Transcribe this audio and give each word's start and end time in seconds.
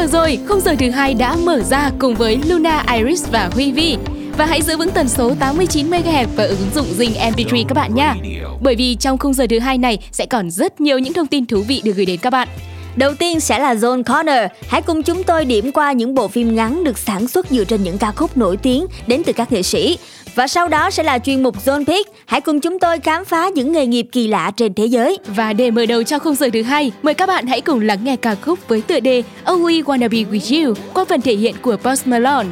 giờ 0.00 0.06
rồi, 0.06 0.38
khung 0.48 0.60
giờ 0.60 0.74
thứ 0.78 0.90
hai 0.90 1.14
đã 1.14 1.36
mở 1.36 1.62
ra 1.62 1.90
cùng 1.98 2.14
với 2.14 2.40
Luna, 2.46 2.84
Iris 2.96 3.28
và 3.30 3.50
Huy 3.52 3.72
Vi. 3.72 3.96
Và 4.38 4.46
hãy 4.46 4.62
giữ 4.62 4.76
vững 4.76 4.90
tần 4.90 5.08
số 5.08 5.34
89 5.40 5.90
MHz 5.90 6.26
và 6.36 6.44
ứng 6.44 6.70
dụng 6.74 6.86
Zing 6.98 7.32
MP3 7.32 7.64
các 7.68 7.74
bạn 7.74 7.94
nhé. 7.94 8.12
Bởi 8.60 8.76
vì 8.76 8.94
trong 8.94 9.18
khung 9.18 9.34
giờ 9.34 9.46
thứ 9.50 9.58
hai 9.58 9.78
này 9.78 9.98
sẽ 10.12 10.26
còn 10.26 10.50
rất 10.50 10.80
nhiều 10.80 10.98
những 10.98 11.12
thông 11.12 11.26
tin 11.26 11.46
thú 11.46 11.62
vị 11.68 11.80
được 11.84 11.92
gửi 11.96 12.06
đến 12.06 12.20
các 12.22 12.30
bạn. 12.30 12.48
Đầu 12.96 13.14
tiên 13.14 13.40
sẽ 13.40 13.58
là 13.58 13.74
Zone 13.74 14.02
Corner. 14.02 14.50
Hãy 14.68 14.82
cùng 14.82 15.02
chúng 15.02 15.24
tôi 15.24 15.44
điểm 15.44 15.72
qua 15.72 15.92
những 15.92 16.14
bộ 16.14 16.28
phim 16.28 16.54
ngắn 16.54 16.84
được 16.84 16.98
sản 16.98 17.28
xuất 17.28 17.50
dựa 17.50 17.64
trên 17.64 17.82
những 17.82 17.98
ca 17.98 18.12
khúc 18.12 18.36
nổi 18.36 18.56
tiếng 18.56 18.86
đến 19.06 19.22
từ 19.26 19.32
các 19.32 19.52
nghệ 19.52 19.62
sĩ. 19.62 19.98
Và 20.34 20.46
sau 20.46 20.68
đó 20.68 20.90
sẽ 20.90 21.02
là 21.02 21.18
chuyên 21.18 21.42
mục 21.42 21.56
Zone 21.64 21.84
Pick. 21.84 22.10
Hãy 22.26 22.40
cùng 22.40 22.60
chúng 22.60 22.78
tôi 22.78 22.98
khám 22.98 23.24
phá 23.24 23.48
những 23.54 23.72
nghề 23.72 23.86
nghiệp 23.86 24.06
kỳ 24.12 24.28
lạ 24.28 24.50
trên 24.56 24.74
thế 24.74 24.86
giới. 24.86 25.18
Và 25.26 25.52
để 25.52 25.70
mở 25.70 25.86
đầu 25.86 26.02
cho 26.02 26.18
khung 26.18 26.34
giờ 26.34 26.48
thứ 26.52 26.62
hai, 26.62 26.92
mời 27.02 27.14
các 27.14 27.26
bạn 27.26 27.46
hãy 27.46 27.60
cùng 27.60 27.80
lắng 27.80 28.04
nghe 28.04 28.16
ca 28.16 28.34
khúc 28.34 28.68
với 28.68 28.80
tựa 28.82 29.00
đề 29.00 29.22
Oh 29.52 29.60
We 29.60 29.82
Wanna 29.82 30.08
Be 30.10 30.38
With 30.38 30.66
You 30.66 30.74
qua 30.94 31.04
phần 31.08 31.20
thể 31.20 31.34
hiện 31.34 31.54
của 31.62 31.76
Post 31.76 32.06
Malone. 32.06 32.48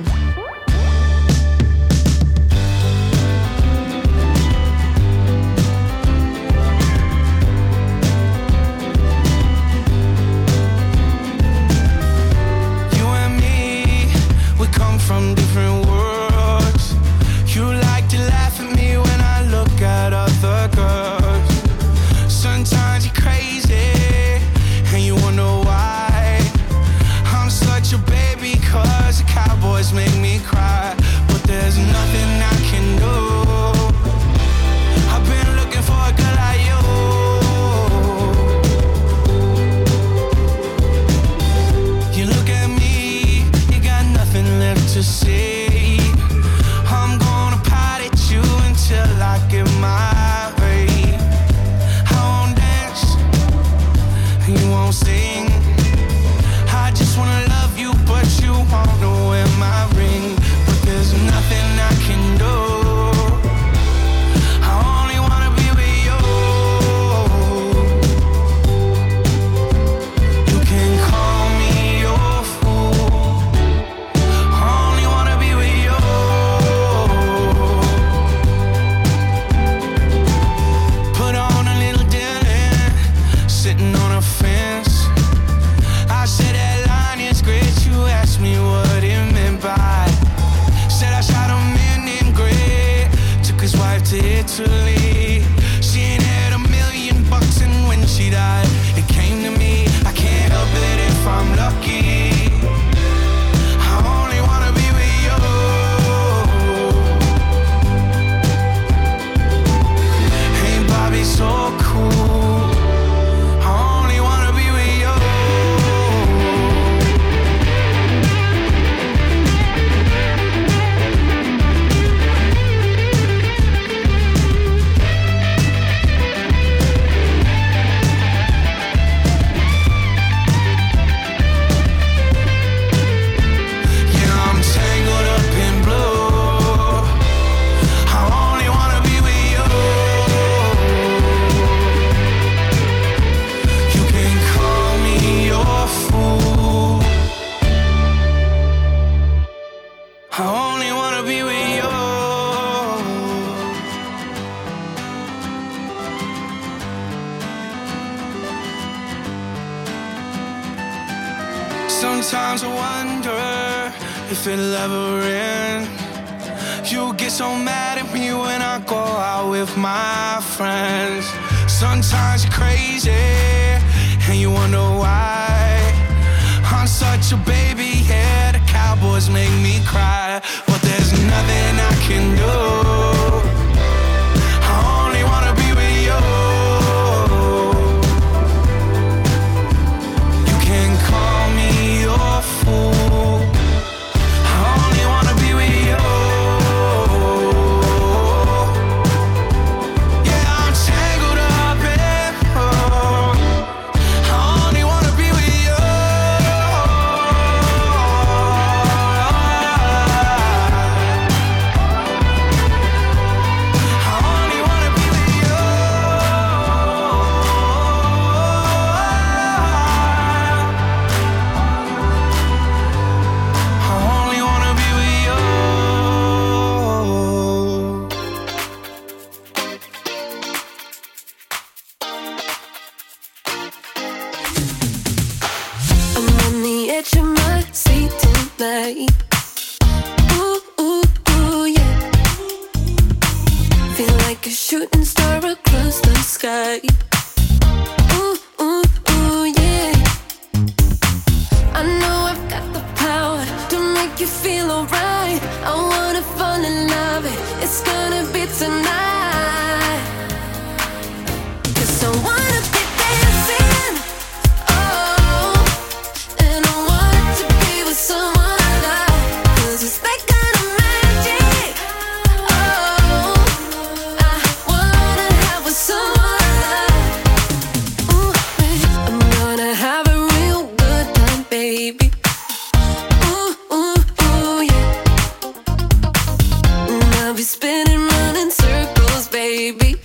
running 288.07 288.51
circles, 288.51 289.29
baby. 289.29 289.98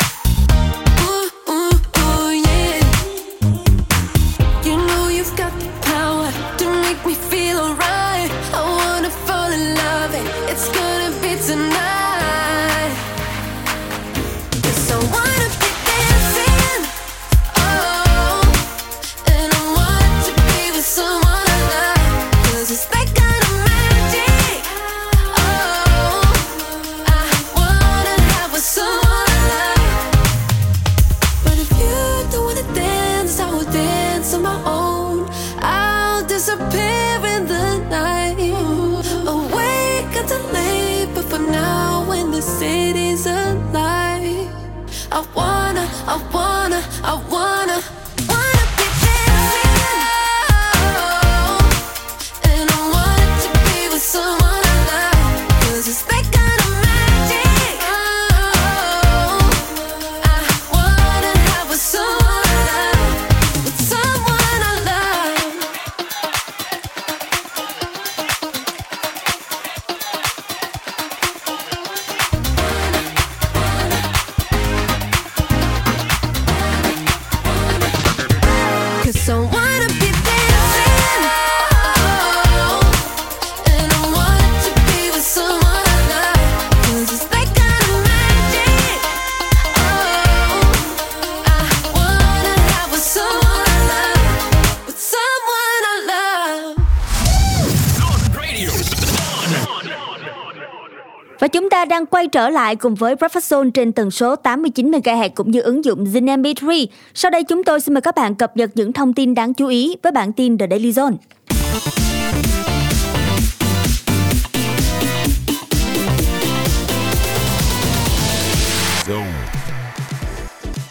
Quay 102.14 102.28
trở 102.28 102.50
lại 102.50 102.76
cùng 102.76 102.96
với 102.96 103.16
Breakfast 103.16 103.64
Zone 103.64 103.72
trên 103.72 103.92
tần 103.92 104.12
số 104.12 104.36
89 104.36 104.92
MHz 104.92 105.30
cũng 105.36 105.52
như 105.52 105.62
ứng 105.62 105.86
dụng 105.86 106.04
Zin 106.04 106.42
MP3. 106.42 106.86
Sau 107.14 107.32
đây 107.32 107.44
chúng 107.44 107.64
tôi 107.64 107.80
xin 107.80 107.94
mời 107.94 108.02
các 108.02 108.16
bạn 108.16 108.36
cập 108.36 108.58
nhật 108.58 108.70
những 108.76 108.94
thông 108.94 109.14
tin 109.14 109.34
đáng 109.34 109.54
chú 109.54 109.68
ý 109.68 109.96
với 110.04 110.12
bản 110.12 110.34
tin 110.34 110.58
The 110.58 110.68
Daily 110.70 110.92
Zone. 110.92 111.16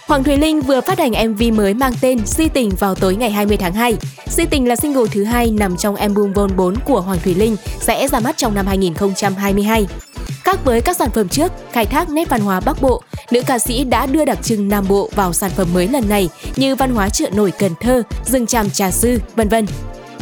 Hoàng 0.06 0.25
Thùy 0.25 0.36
Linh 0.36 0.60
vừa 0.60 0.80
phát 0.80 0.98
hành 0.98 1.32
MV 1.32 1.42
mới 1.54 1.75
mang 1.75 1.92
tên 2.00 2.26
Si 2.26 2.48
Tình 2.48 2.70
vào 2.78 2.94
tối 2.94 3.16
ngày 3.16 3.30
20 3.30 3.56
tháng 3.56 3.72
2. 3.72 3.96
Si 4.26 4.46
Tình 4.46 4.68
là 4.68 4.76
single 4.76 5.06
thứ 5.12 5.25
hai 5.25 5.50
nằm 5.50 5.76
trong 5.76 5.96
album 5.96 6.32
Vol 6.32 6.50
4 6.56 6.75
của 6.84 7.00
Hoàng 7.00 7.18
Thùy 7.25 7.34
Linh, 7.34 7.56
sẽ 7.80 8.08
ra 8.08 8.20
mắt 8.20 8.36
trong 8.36 8.54
năm 8.54 8.66
2022. 8.66 9.86
Khác 10.44 10.64
với 10.64 10.80
các 10.80 10.96
sản 10.96 11.10
phẩm 11.10 11.28
trước, 11.28 11.52
khai 11.72 11.86
thác 11.86 12.10
nét 12.10 12.28
văn 12.28 12.40
hóa 12.40 12.60
Bắc 12.60 12.82
Bộ, 12.82 13.02
nữ 13.30 13.42
ca 13.46 13.58
sĩ 13.58 13.84
đã 13.84 14.06
đưa 14.06 14.24
đặc 14.24 14.38
trưng 14.42 14.68
Nam 14.68 14.84
Bộ 14.88 15.10
vào 15.14 15.32
sản 15.32 15.50
phẩm 15.56 15.68
mới 15.74 15.88
lần 15.88 16.08
này 16.08 16.28
như 16.56 16.74
văn 16.74 16.94
hóa 16.94 17.08
chợ 17.08 17.30
nổi 17.32 17.52
Cần 17.58 17.72
Thơ, 17.80 18.02
rừng 18.26 18.46
tràm 18.46 18.70
trà 18.70 18.90
sư, 18.90 19.20
vân 19.36 19.48
vân. 19.48 19.66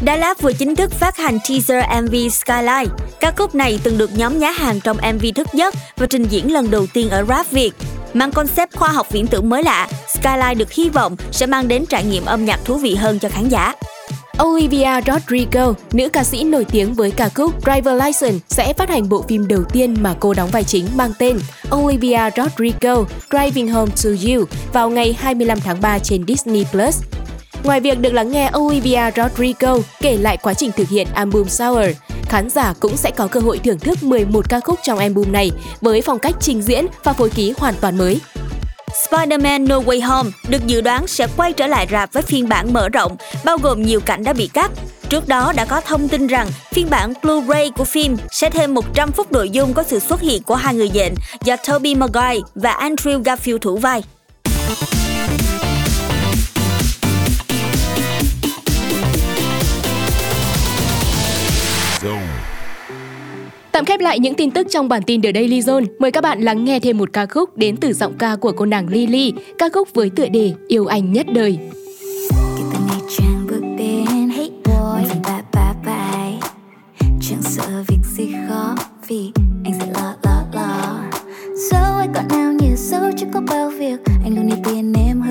Đà 0.05 0.17
Lạt 0.17 0.43
vừa 0.43 0.53
chính 0.53 0.77
thức 0.77 0.93
phát 0.93 1.17
hành 1.17 1.39
teaser 1.49 1.85
MV 2.03 2.15
Skyline. 2.33 2.95
Ca 3.21 3.33
khúc 3.37 3.55
này 3.55 3.81
từng 3.83 3.99
được 3.99 4.19
nhóm 4.19 4.39
nhá 4.39 4.51
hàng 4.51 4.81
trong 4.81 4.97
MV 5.15 5.25
thức 5.35 5.49
giấc 5.53 5.75
và 5.97 6.07
trình 6.07 6.25
diễn 6.25 6.53
lần 6.53 6.71
đầu 6.71 6.87
tiên 6.95 7.11
ở 7.11 7.25
Rap 7.29 7.51
Việt. 7.51 7.73
Mang 8.15 8.33
concept 8.33 8.77
khoa 8.77 8.89
học 8.89 9.07
viễn 9.11 9.27
tưởng 9.27 9.49
mới 9.49 9.63
lạ, 9.63 9.89
Skyline 10.09 10.55
được 10.55 10.73
hy 10.73 10.89
vọng 10.89 11.17
sẽ 11.33 11.47
mang 11.47 11.69
đến 11.69 11.87
trải 11.87 12.05
nghiệm 12.05 12.25
âm 12.25 12.45
nhạc 12.45 12.61
thú 12.65 12.77
vị 12.77 12.95
hơn 12.95 13.19
cho 13.19 13.29
khán 13.29 13.49
giả. 13.49 13.75
Olivia 14.43 15.01
Rodrigo, 15.07 15.75
nữ 15.93 16.09
ca 16.09 16.25
sĩ 16.25 16.45
nổi 16.45 16.65
tiếng 16.65 16.95
với 16.95 17.11
ca 17.11 17.29
khúc 17.29 17.55
Driver 17.65 18.03
License 18.03 18.39
sẽ 18.49 18.73
phát 18.73 18.89
hành 18.89 19.09
bộ 19.09 19.25
phim 19.29 19.49
đầu 19.49 19.65
tiên 19.73 19.95
mà 20.01 20.15
cô 20.21 20.35
đóng 20.35 20.49
vai 20.53 20.65
chính 20.65 20.87
mang 20.97 21.13
tên 21.19 21.39
Olivia 21.75 22.31
Rodrigo 22.37 23.05
Driving 23.31 23.69
Home 23.69 23.93
to 24.05 24.11
You 24.11 24.45
vào 24.73 24.91
ngày 24.91 25.13
25 25.19 25.61
tháng 25.61 25.81
3 25.81 25.99
trên 25.99 26.27
Disney+. 26.27 26.65
Ngoài 27.65 27.81
việc 27.81 28.01
được 28.01 28.13
lắng 28.13 28.31
nghe 28.31 28.51
Olivia 28.59 29.11
Rodrigo 29.17 29.79
kể 30.01 30.17
lại 30.17 30.37
quá 30.37 30.55
trình 30.55 30.71
thực 30.77 30.89
hiện 30.89 31.07
album 31.15 31.49
Sour, 31.49 31.87
khán 32.23 32.51
giả 32.51 32.75
cũng 32.81 32.97
sẽ 32.97 33.11
có 33.11 33.27
cơ 33.27 33.41
hội 33.41 33.59
thưởng 33.59 33.79
thức 33.79 34.03
11 34.03 34.49
ca 34.49 34.61
khúc 34.61 34.79
trong 34.83 34.99
album 34.99 35.33
này 35.33 35.51
với 35.81 36.03
phong 36.03 36.19
cách 36.19 36.35
trình 36.41 36.63
diễn 36.63 36.87
và 37.05 37.13
phối 37.13 37.31
khí 37.31 37.55
hoàn 37.59 37.75
toàn 37.81 37.99
mới. 37.99 38.21
Spider-Man 38.95 39.69
No 39.69 39.79
Way 39.79 40.07
Home 40.07 40.31
được 40.49 40.67
dự 40.67 40.81
đoán 40.81 41.07
sẽ 41.07 41.27
quay 41.37 41.53
trở 41.53 41.67
lại 41.67 41.87
rạp 41.91 42.13
với 42.13 42.23
phiên 42.23 42.49
bản 42.49 42.73
mở 42.73 42.89
rộng, 42.89 43.17
bao 43.45 43.59
gồm 43.59 43.83
nhiều 43.83 44.01
cảnh 44.01 44.25
đã 44.25 44.33
bị 44.33 44.47
cắt. 44.47 44.71
Trước 45.09 45.29
đó 45.29 45.53
đã 45.57 45.65
có 45.65 45.81
thông 45.81 46.09
tin 46.09 46.27
rằng 46.27 46.47
phiên 46.71 46.91
bản 46.91 47.13
Blu-ray 47.23 47.71
của 47.71 47.85
phim 47.85 48.17
sẽ 48.31 48.51
thêm 48.51 48.75
100 48.75 49.13
phút 49.13 49.33
nội 49.33 49.51
dung 49.51 49.75
có 49.75 49.83
sự 49.83 49.99
xuất 49.99 50.21
hiện 50.21 50.43
của 50.43 50.55
hai 50.55 50.75
người 50.75 50.91
dện 50.95 51.15
do 51.45 51.57
Tobey 51.69 51.95
Maguire 51.95 52.41
và 52.55 52.73
Andrew 52.73 53.23
Garfield 53.23 53.59
thủ 53.59 53.77
vai. 53.77 54.03
Tạm 63.81 63.85
khép 63.85 64.01
lại 64.01 64.19
những 64.19 64.35
tin 64.35 64.51
tức 64.51 64.67
trong 64.71 64.89
bản 64.89 65.03
tin 65.03 65.23
The 65.23 65.33
Daily 65.35 65.61
Zone, 65.61 65.85
mời 65.99 66.11
các 66.11 66.21
bạn 66.21 66.41
lắng 66.41 66.65
nghe 66.65 66.81
thêm 66.81 66.99
một 66.99 67.13
ca 67.13 67.27
khúc 67.27 67.57
đến 67.57 67.77
từ 67.77 67.93
giọng 67.93 68.19
ca 68.19 68.37
của 68.37 68.53
cô 68.53 68.67
nàng 68.67 68.89
Lily, 68.89 69.33
ca 69.59 69.69
khúc 69.69 69.89
với 69.95 70.11
tựa 70.11 70.29
đề 70.29 70.53
Yêu 70.69 70.87
anh 70.87 71.13
nhất 71.13 71.27
đời. 71.35 71.59
Chẳng 77.21 77.43
sợ 77.43 77.85
việc 77.89 77.99
gì 78.17 78.33
khó 78.49 78.77
vì 79.09 79.33
anh 79.65 79.75
sẽ 79.81 79.87
lo 79.95 80.15
lo 80.23 80.43
lo. 80.55 81.01
Dẫu 81.71 81.97
ai 81.99 82.09
còn 82.15 82.29
nào 82.29 82.53
nhiều 82.53 82.77
dẫu 82.77 83.11
chứ 83.17 83.27
có 83.35 83.41
bao 83.41 83.71
việc. 83.71 84.01
Anh 84.25 84.37
luôn 84.37 84.47
đi 84.47 84.55
tiền 84.65 84.93
em 85.09 85.21
hơn. 85.21 85.30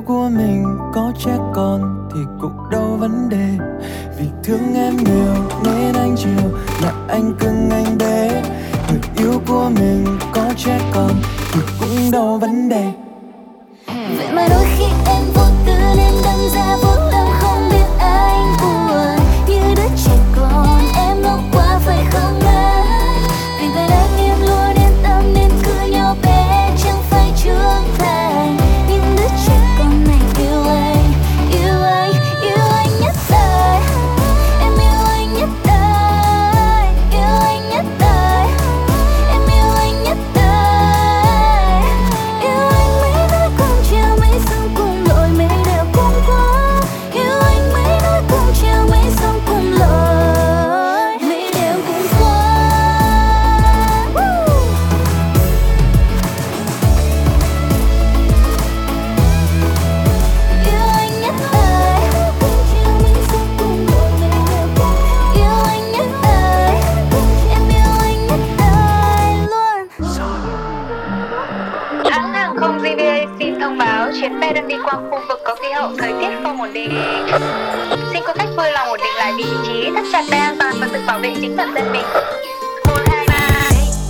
Yêu 0.00 0.04
của 0.06 0.28
mình 0.28 0.64
có 0.94 1.12
trẻ 1.18 1.38
con 1.54 2.08
thì 2.14 2.20
cũng 2.40 2.70
đâu 2.70 2.96
vấn 3.00 3.28
đề. 3.28 3.48
Vì 4.18 4.26
thương 4.44 4.74
em 4.74 4.96
nhiều 4.96 5.34
nên 5.64 5.94
anh 5.94 6.14
chiều 6.16 6.50
là 6.82 6.92
anh 7.08 7.34
cưng 7.40 7.70
anh 7.70 7.98
bé. 7.98 8.42
Người 8.88 9.00
yêu 9.16 9.40
của 9.48 9.70
mình 9.74 10.06
có 10.32 10.42
trẻ 10.56 10.80
con 10.94 11.10
thì 11.52 11.60
cũng 11.80 12.10
đâu 12.12 12.38
vấn 12.38 12.68
đề. 12.68 12.92
Vậy 13.86 14.32
mà 14.32 14.46
đôi 14.50 14.64
khi 14.76 14.84
em 15.06 15.24
vô 15.34 15.42
tư 15.66 15.72
nên 15.96 16.12
đâm 16.24 16.38
ra 16.54 16.76
vô 16.82 17.10
lời 17.12 17.19
vệ 81.30 81.40
chính 81.40 81.56
bản 81.56 81.74
thân 81.74 81.92
mình. 81.92 82.04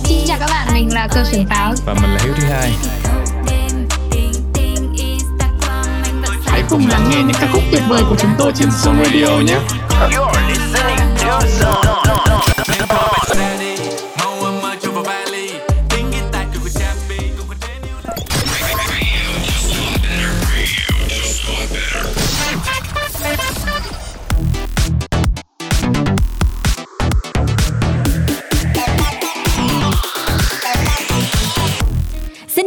Xin 0.03 0.19
chào 0.27 0.37
các 0.39 0.49
bạn, 0.49 0.67
mình 0.73 0.93
là 0.93 1.07
cơ 1.13 1.23
trưởng 1.31 1.45
pháo. 1.45 1.73
và 1.85 1.93
mình 1.93 2.13
là 2.13 2.19
Hiếu 2.23 2.33
thứ 2.37 2.43
hai 2.47 2.71
Hãy 6.45 6.63
cùng 6.69 6.87
lắng 6.89 7.07
nghe 7.09 7.17
những 7.17 7.35
ca 7.41 7.47
khúc 7.53 7.61
tuyệt 7.71 7.81
vời 7.89 8.03
của 8.09 8.15
chúng 8.19 8.31
tôi 8.37 8.51
trên 8.55 8.69
Zone 8.69 9.03
Radio 9.03 9.39
nhé. 9.39 9.59
Xin 12.67 13.20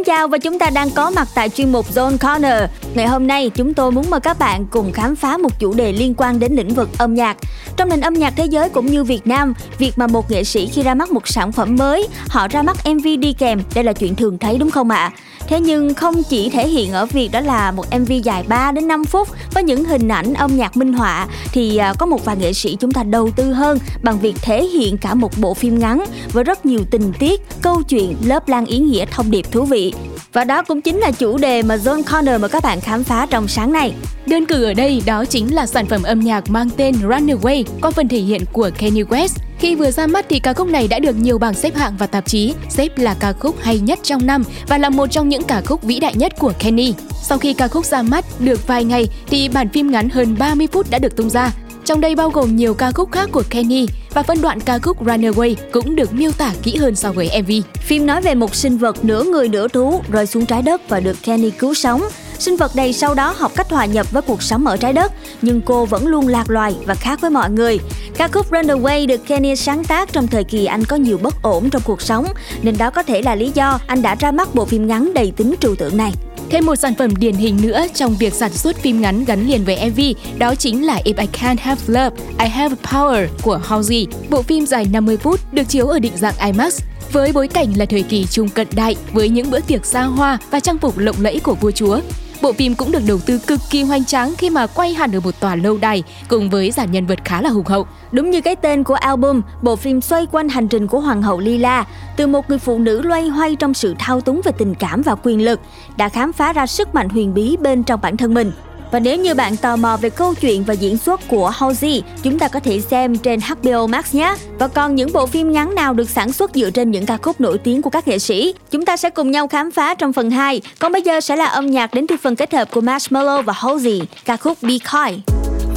chào 0.05 0.27
và 0.27 0.37
chúng 0.37 0.59
ta 0.59 0.69
đang 0.69 0.89
có 0.89 1.09
mặt 1.09 1.27
tại 1.35 1.49
chuyên 1.49 1.71
mục 1.71 1.85
Zone 1.95 2.17
Corner. 2.17 2.69
Ngày 2.93 3.07
hôm 3.07 3.27
nay, 3.27 3.51
chúng 3.55 3.73
tôi 3.73 3.91
muốn 3.91 4.05
mời 4.09 4.19
các 4.19 4.39
bạn 4.39 4.65
cùng 4.69 4.91
khám 4.91 5.15
phá 5.15 5.37
một 5.37 5.59
chủ 5.59 5.73
đề 5.73 5.91
liên 5.91 6.13
quan 6.17 6.39
đến 6.39 6.55
lĩnh 6.55 6.69
vực 6.69 6.89
âm 6.97 7.13
nhạc. 7.13 7.37
Trong 7.77 7.89
nền 7.89 8.01
âm 8.01 8.13
nhạc 8.13 8.33
thế 8.35 8.45
giới 8.45 8.69
cũng 8.69 8.85
như 8.85 9.03
Việt 9.03 9.27
Nam, 9.27 9.53
việc 9.77 9.97
mà 9.97 10.07
một 10.07 10.31
nghệ 10.31 10.43
sĩ 10.43 10.67
khi 10.67 10.83
ra 10.83 10.93
mắt 10.93 11.11
một 11.11 11.27
sản 11.27 11.51
phẩm 11.51 11.75
mới, 11.75 12.07
họ 12.29 12.47
ra 12.47 12.61
mắt 12.61 12.77
MV 12.85 13.07
đi 13.19 13.33
kèm, 13.33 13.61
đây 13.75 13.83
là 13.83 13.93
chuyện 13.93 14.15
thường 14.15 14.37
thấy 14.37 14.57
đúng 14.57 14.71
không 14.71 14.89
ạ? 14.89 15.11
Thế 15.47 15.59
nhưng 15.59 15.93
không 15.93 16.23
chỉ 16.23 16.49
thể 16.49 16.67
hiện 16.67 16.91
ở 16.91 17.05
việc 17.05 17.31
đó 17.31 17.39
là 17.39 17.71
một 17.71 17.85
MV 17.99 18.11
dài 18.23 18.43
3 18.47 18.71
đến 18.71 18.87
5 18.87 19.05
phút 19.05 19.27
với 19.53 19.63
những 19.63 19.85
hình 19.85 20.07
ảnh 20.07 20.33
âm 20.33 20.57
nhạc 20.57 20.77
minh 20.77 20.93
họa 20.93 21.27
thì 21.51 21.77
à, 21.77 21.93
có 21.99 22.05
một 22.05 22.25
vài 22.25 22.37
nghệ 22.37 22.53
sĩ 22.53 22.77
chúng 22.79 22.91
ta 22.91 23.03
đầu 23.03 23.31
tư 23.35 23.53
hơn 23.53 23.79
bằng 24.03 24.19
việc 24.19 24.35
thể 24.41 24.65
hiện 24.65 24.97
cả 24.97 25.13
một 25.13 25.31
bộ 25.37 25.53
phim 25.53 25.79
ngắn 25.79 26.05
với 26.31 26.43
rất 26.43 26.65
nhiều 26.65 26.79
tình 26.91 27.13
tiết, 27.19 27.41
câu 27.61 27.83
chuyện, 27.83 28.15
lớp 28.25 28.47
lan 28.49 28.65
ý 28.65 28.79
nghĩa 28.79 29.05
thông 29.05 29.31
điệp 29.31 29.51
thú 29.51 29.63
vị. 29.63 29.93
Và 30.33 30.43
đó 30.43 30.63
cũng 30.63 30.81
chính 30.81 30.97
là 30.97 31.11
chủ 31.11 31.37
đề 31.37 31.63
mà 31.63 31.75
John 31.75 32.03
Connor 32.03 32.41
mời 32.41 32.49
các 32.49 32.63
bạn 32.63 32.81
khám 32.81 33.03
phá 33.03 33.27
trong 33.29 33.47
sáng 33.47 33.73
nay. 33.73 33.93
Đơn 34.27 34.45
cử 34.45 34.63
ở 34.63 34.73
đây 34.73 35.01
đó 35.05 35.25
chính 35.25 35.53
là 35.53 35.65
sản 35.65 35.85
phẩm 35.85 36.03
âm 36.03 36.19
nhạc 36.19 36.49
mang 36.49 36.69
tên 36.77 36.95
Runaway 37.01 37.63
có 37.81 37.91
phần 37.91 38.07
thể 38.07 38.19
hiện 38.19 38.41
của 38.51 38.69
Kanye 38.77 39.03
West. 39.03 39.35
Khi 39.59 39.75
vừa 39.75 39.91
ra 39.91 40.07
mắt 40.07 40.25
thì 40.29 40.39
ca 40.39 40.53
khúc 40.53 40.67
này 40.67 40.87
đã 40.87 40.99
được 40.99 41.15
nhiều 41.15 41.37
bảng 41.37 41.53
xếp 41.53 41.75
hạng 41.75 41.97
và 41.97 42.07
tạp 42.07 42.25
chí 42.25 42.53
xếp 42.69 42.97
là 42.97 43.15
ca 43.19 43.33
khúc 43.33 43.55
hay 43.61 43.79
nhất 43.79 43.99
trong 44.03 44.25
năm 44.25 44.43
và 44.67 44.77
là 44.77 44.89
một 44.89 45.07
trong 45.11 45.29
những 45.29 45.43
ca 45.43 45.61
khúc 45.61 45.83
vĩ 45.83 45.99
đại 45.99 46.15
nhất 46.15 46.33
của 46.39 46.53
Kenny. 46.59 46.93
Sau 47.23 47.37
khi 47.37 47.53
ca 47.53 47.67
khúc 47.67 47.85
ra 47.85 48.01
mắt 48.01 48.25
được 48.39 48.67
vài 48.67 48.83
ngày 48.83 49.07
thì 49.27 49.49
bản 49.49 49.69
phim 49.69 49.91
ngắn 49.91 50.09
hơn 50.09 50.35
30 50.39 50.67
phút 50.71 50.89
đã 50.89 50.99
được 50.99 51.15
tung 51.15 51.29
ra. 51.29 51.51
Trong 51.85 52.01
đây 52.01 52.15
bao 52.15 52.29
gồm 52.29 52.55
nhiều 52.55 52.73
ca 52.73 52.91
khúc 52.91 53.11
khác 53.11 53.29
của 53.31 53.43
Kenny 53.49 53.85
và 54.13 54.23
phân 54.23 54.41
đoạn 54.41 54.59
ca 54.59 54.79
khúc 54.79 55.03
Runaway 55.03 55.55
cũng 55.71 55.95
được 55.95 56.13
miêu 56.13 56.31
tả 56.31 56.53
kỹ 56.63 56.75
hơn 56.75 56.95
so 56.95 57.11
với 57.11 57.41
MV. 57.41 57.51
Phim 57.81 58.05
nói 58.05 58.21
về 58.21 58.35
một 58.35 58.55
sinh 58.55 58.77
vật 58.77 59.05
nửa 59.05 59.23
người 59.23 59.47
nửa 59.47 59.67
thú 59.67 60.01
rơi 60.11 60.25
xuống 60.25 60.45
trái 60.45 60.61
đất 60.61 60.89
và 60.89 60.99
được 60.99 61.17
Kenny 61.23 61.49
cứu 61.49 61.73
sống. 61.73 62.01
Sinh 62.39 62.57
vật 62.57 62.75
này 62.75 62.93
sau 62.93 63.13
đó 63.13 63.35
học 63.37 63.51
cách 63.55 63.69
hòa 63.69 63.85
nhập 63.85 64.11
với 64.11 64.21
cuộc 64.21 64.43
sống 64.43 64.67
ở 64.67 64.77
trái 64.77 64.93
đất, 64.93 65.11
nhưng 65.41 65.61
cô 65.61 65.85
vẫn 65.85 66.07
luôn 66.07 66.27
lạc 66.27 66.49
loài 66.49 66.75
và 66.85 66.95
khác 66.95 67.21
với 67.21 67.29
mọi 67.29 67.49
người. 67.49 67.79
Ca 68.17 68.27
khúc 68.27 68.51
Runaway 68.51 69.07
được 69.07 69.27
Kenny 69.27 69.55
sáng 69.55 69.83
tác 69.83 70.13
trong 70.13 70.27
thời 70.27 70.43
kỳ 70.43 70.65
anh 70.65 70.83
có 70.83 70.95
nhiều 70.95 71.17
bất 71.17 71.41
ổn 71.41 71.69
trong 71.69 71.81
cuộc 71.85 72.01
sống, 72.01 72.25
nên 72.61 72.77
đó 72.77 72.89
có 72.89 73.03
thể 73.03 73.21
là 73.21 73.35
lý 73.35 73.51
do 73.53 73.79
anh 73.87 74.01
đã 74.01 74.15
ra 74.15 74.31
mắt 74.31 74.55
bộ 74.55 74.65
phim 74.65 74.87
ngắn 74.87 75.13
đầy 75.13 75.31
tính 75.37 75.55
trừu 75.59 75.75
tượng 75.75 75.97
này. 75.97 76.11
Thêm 76.49 76.65
một 76.65 76.75
sản 76.75 76.93
phẩm 76.95 77.15
điển 77.15 77.33
hình 77.35 77.57
nữa 77.61 77.85
trong 77.93 78.15
việc 78.15 78.33
sản 78.33 78.53
xuất 78.53 78.77
phim 78.77 79.01
ngắn 79.01 79.25
gắn 79.25 79.47
liền 79.47 79.65
với 79.65 79.89
MV, 79.89 79.99
đó 80.37 80.55
chính 80.55 80.85
là 80.85 81.01
If 81.05 81.13
I 81.17 81.27
Can't 81.33 81.57
Have 81.59 81.81
Love, 81.87 82.15
I 82.39 82.47
Have 82.47 82.75
Power 82.83 83.27
của 83.41 83.59
Halsey. 83.63 84.07
Bộ 84.29 84.41
phim 84.41 84.65
dài 84.65 84.85
50 84.91 85.17
phút 85.17 85.53
được 85.53 85.63
chiếu 85.63 85.87
ở 85.87 85.99
định 85.99 86.13
dạng 86.15 86.35
IMAX 86.45 86.81
với 87.11 87.31
bối 87.33 87.47
cảnh 87.47 87.73
là 87.75 87.85
thời 87.85 88.03
kỳ 88.03 88.25
trung 88.25 88.49
cận 88.49 88.67
đại 88.75 88.95
với 89.13 89.29
những 89.29 89.51
bữa 89.51 89.59
tiệc 89.59 89.85
xa 89.85 90.03
hoa 90.03 90.37
và 90.51 90.59
trang 90.59 90.77
phục 90.77 90.97
lộng 90.97 91.15
lẫy 91.19 91.39
của 91.39 91.53
vua 91.53 91.71
chúa. 91.71 91.99
Bộ 92.45 92.53
phim 92.53 92.75
cũng 92.75 92.91
được 92.91 93.03
đầu 93.07 93.19
tư 93.25 93.39
cực 93.47 93.59
kỳ 93.69 93.83
hoành 93.83 94.05
tráng 94.05 94.33
khi 94.37 94.49
mà 94.49 94.67
quay 94.67 94.93
hẳn 94.93 95.11
ở 95.11 95.19
một 95.19 95.39
tòa 95.39 95.55
lâu 95.55 95.77
đài 95.77 96.03
cùng 96.27 96.49
với 96.49 96.71
dàn 96.71 96.91
nhân 96.91 97.05
vật 97.05 97.19
khá 97.25 97.41
là 97.41 97.49
hùng 97.49 97.65
hậu. 97.65 97.87
Đúng 98.11 98.29
như 98.29 98.41
cái 98.41 98.55
tên 98.55 98.83
của 98.83 98.93
album, 98.93 99.41
bộ 99.61 99.75
phim 99.75 100.01
xoay 100.01 100.25
quanh 100.31 100.49
hành 100.49 100.67
trình 100.67 100.87
của 100.87 100.99
Hoàng 100.99 101.21
hậu 101.21 101.39
Lila, 101.39 101.85
từ 102.17 102.27
một 102.27 102.49
người 102.49 102.59
phụ 102.59 102.79
nữ 102.79 103.01
loay 103.01 103.27
hoay 103.27 103.55
trong 103.55 103.73
sự 103.73 103.95
thao 103.99 104.21
túng 104.21 104.41
về 104.43 104.51
tình 104.57 104.75
cảm 104.75 105.01
và 105.01 105.15
quyền 105.23 105.45
lực, 105.45 105.59
đã 105.97 106.09
khám 106.09 106.33
phá 106.33 106.53
ra 106.53 106.67
sức 106.67 106.95
mạnh 106.95 107.09
huyền 107.09 107.33
bí 107.33 107.57
bên 107.57 107.83
trong 107.83 108.01
bản 108.01 108.17
thân 108.17 108.33
mình. 108.33 108.51
Và 108.91 108.99
nếu 108.99 109.17
như 109.17 109.33
bạn 109.33 109.57
tò 109.57 109.75
mò 109.75 109.97
về 109.97 110.09
câu 110.09 110.33
chuyện 110.33 110.63
và 110.63 110.73
diễn 110.73 110.97
xuất 110.97 111.27
của 111.27 111.49
Halsey, 111.49 112.03
chúng 112.23 112.39
ta 112.39 112.47
có 112.47 112.59
thể 112.59 112.81
xem 112.81 113.17
trên 113.17 113.39
HBO 113.41 113.87
Max 113.87 114.15
nhé. 114.15 114.35
Và 114.59 114.67
còn 114.67 114.95
những 114.95 115.13
bộ 115.13 115.25
phim 115.25 115.51
ngắn 115.51 115.75
nào 115.75 115.93
được 115.93 116.09
sản 116.09 116.31
xuất 116.31 116.51
dựa 116.53 116.69
trên 116.69 116.91
những 116.91 117.05
ca 117.05 117.17
khúc 117.17 117.41
nổi 117.41 117.57
tiếng 117.57 117.81
của 117.81 117.89
các 117.89 118.07
nghệ 118.07 118.19
sĩ, 118.19 118.53
chúng 118.71 118.85
ta 118.85 118.97
sẽ 118.97 119.09
cùng 119.09 119.31
nhau 119.31 119.47
khám 119.47 119.71
phá 119.71 119.93
trong 119.93 120.13
phần 120.13 120.31
2. 120.31 120.61
Còn 120.79 120.91
bây 120.91 121.01
giờ 121.01 121.21
sẽ 121.21 121.35
là 121.35 121.45
âm 121.45 121.71
nhạc 121.71 121.93
đến 121.93 122.07
từ 122.07 122.15
phần 122.23 122.35
kết 122.35 122.53
hợp 122.53 122.71
của 122.71 122.81
Marshmallow 122.81 123.41
và 123.41 123.53
Halsey, 123.53 124.01
ca 124.25 124.37
khúc 124.37 124.57
Be 124.61 124.73
Coy. 124.91 125.21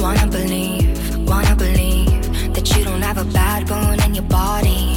Wanna 0.01 0.27
believe, 0.33 0.93
wanna 1.27 1.55
believe 1.59 2.11
that 2.53 2.63
you 2.77 2.85
don't 2.85 3.01
have 3.01 3.21
a 3.21 3.25
bad 3.33 3.69
bone 3.69 3.97
in 4.05 4.13
your 4.13 4.31
body. 4.31 4.88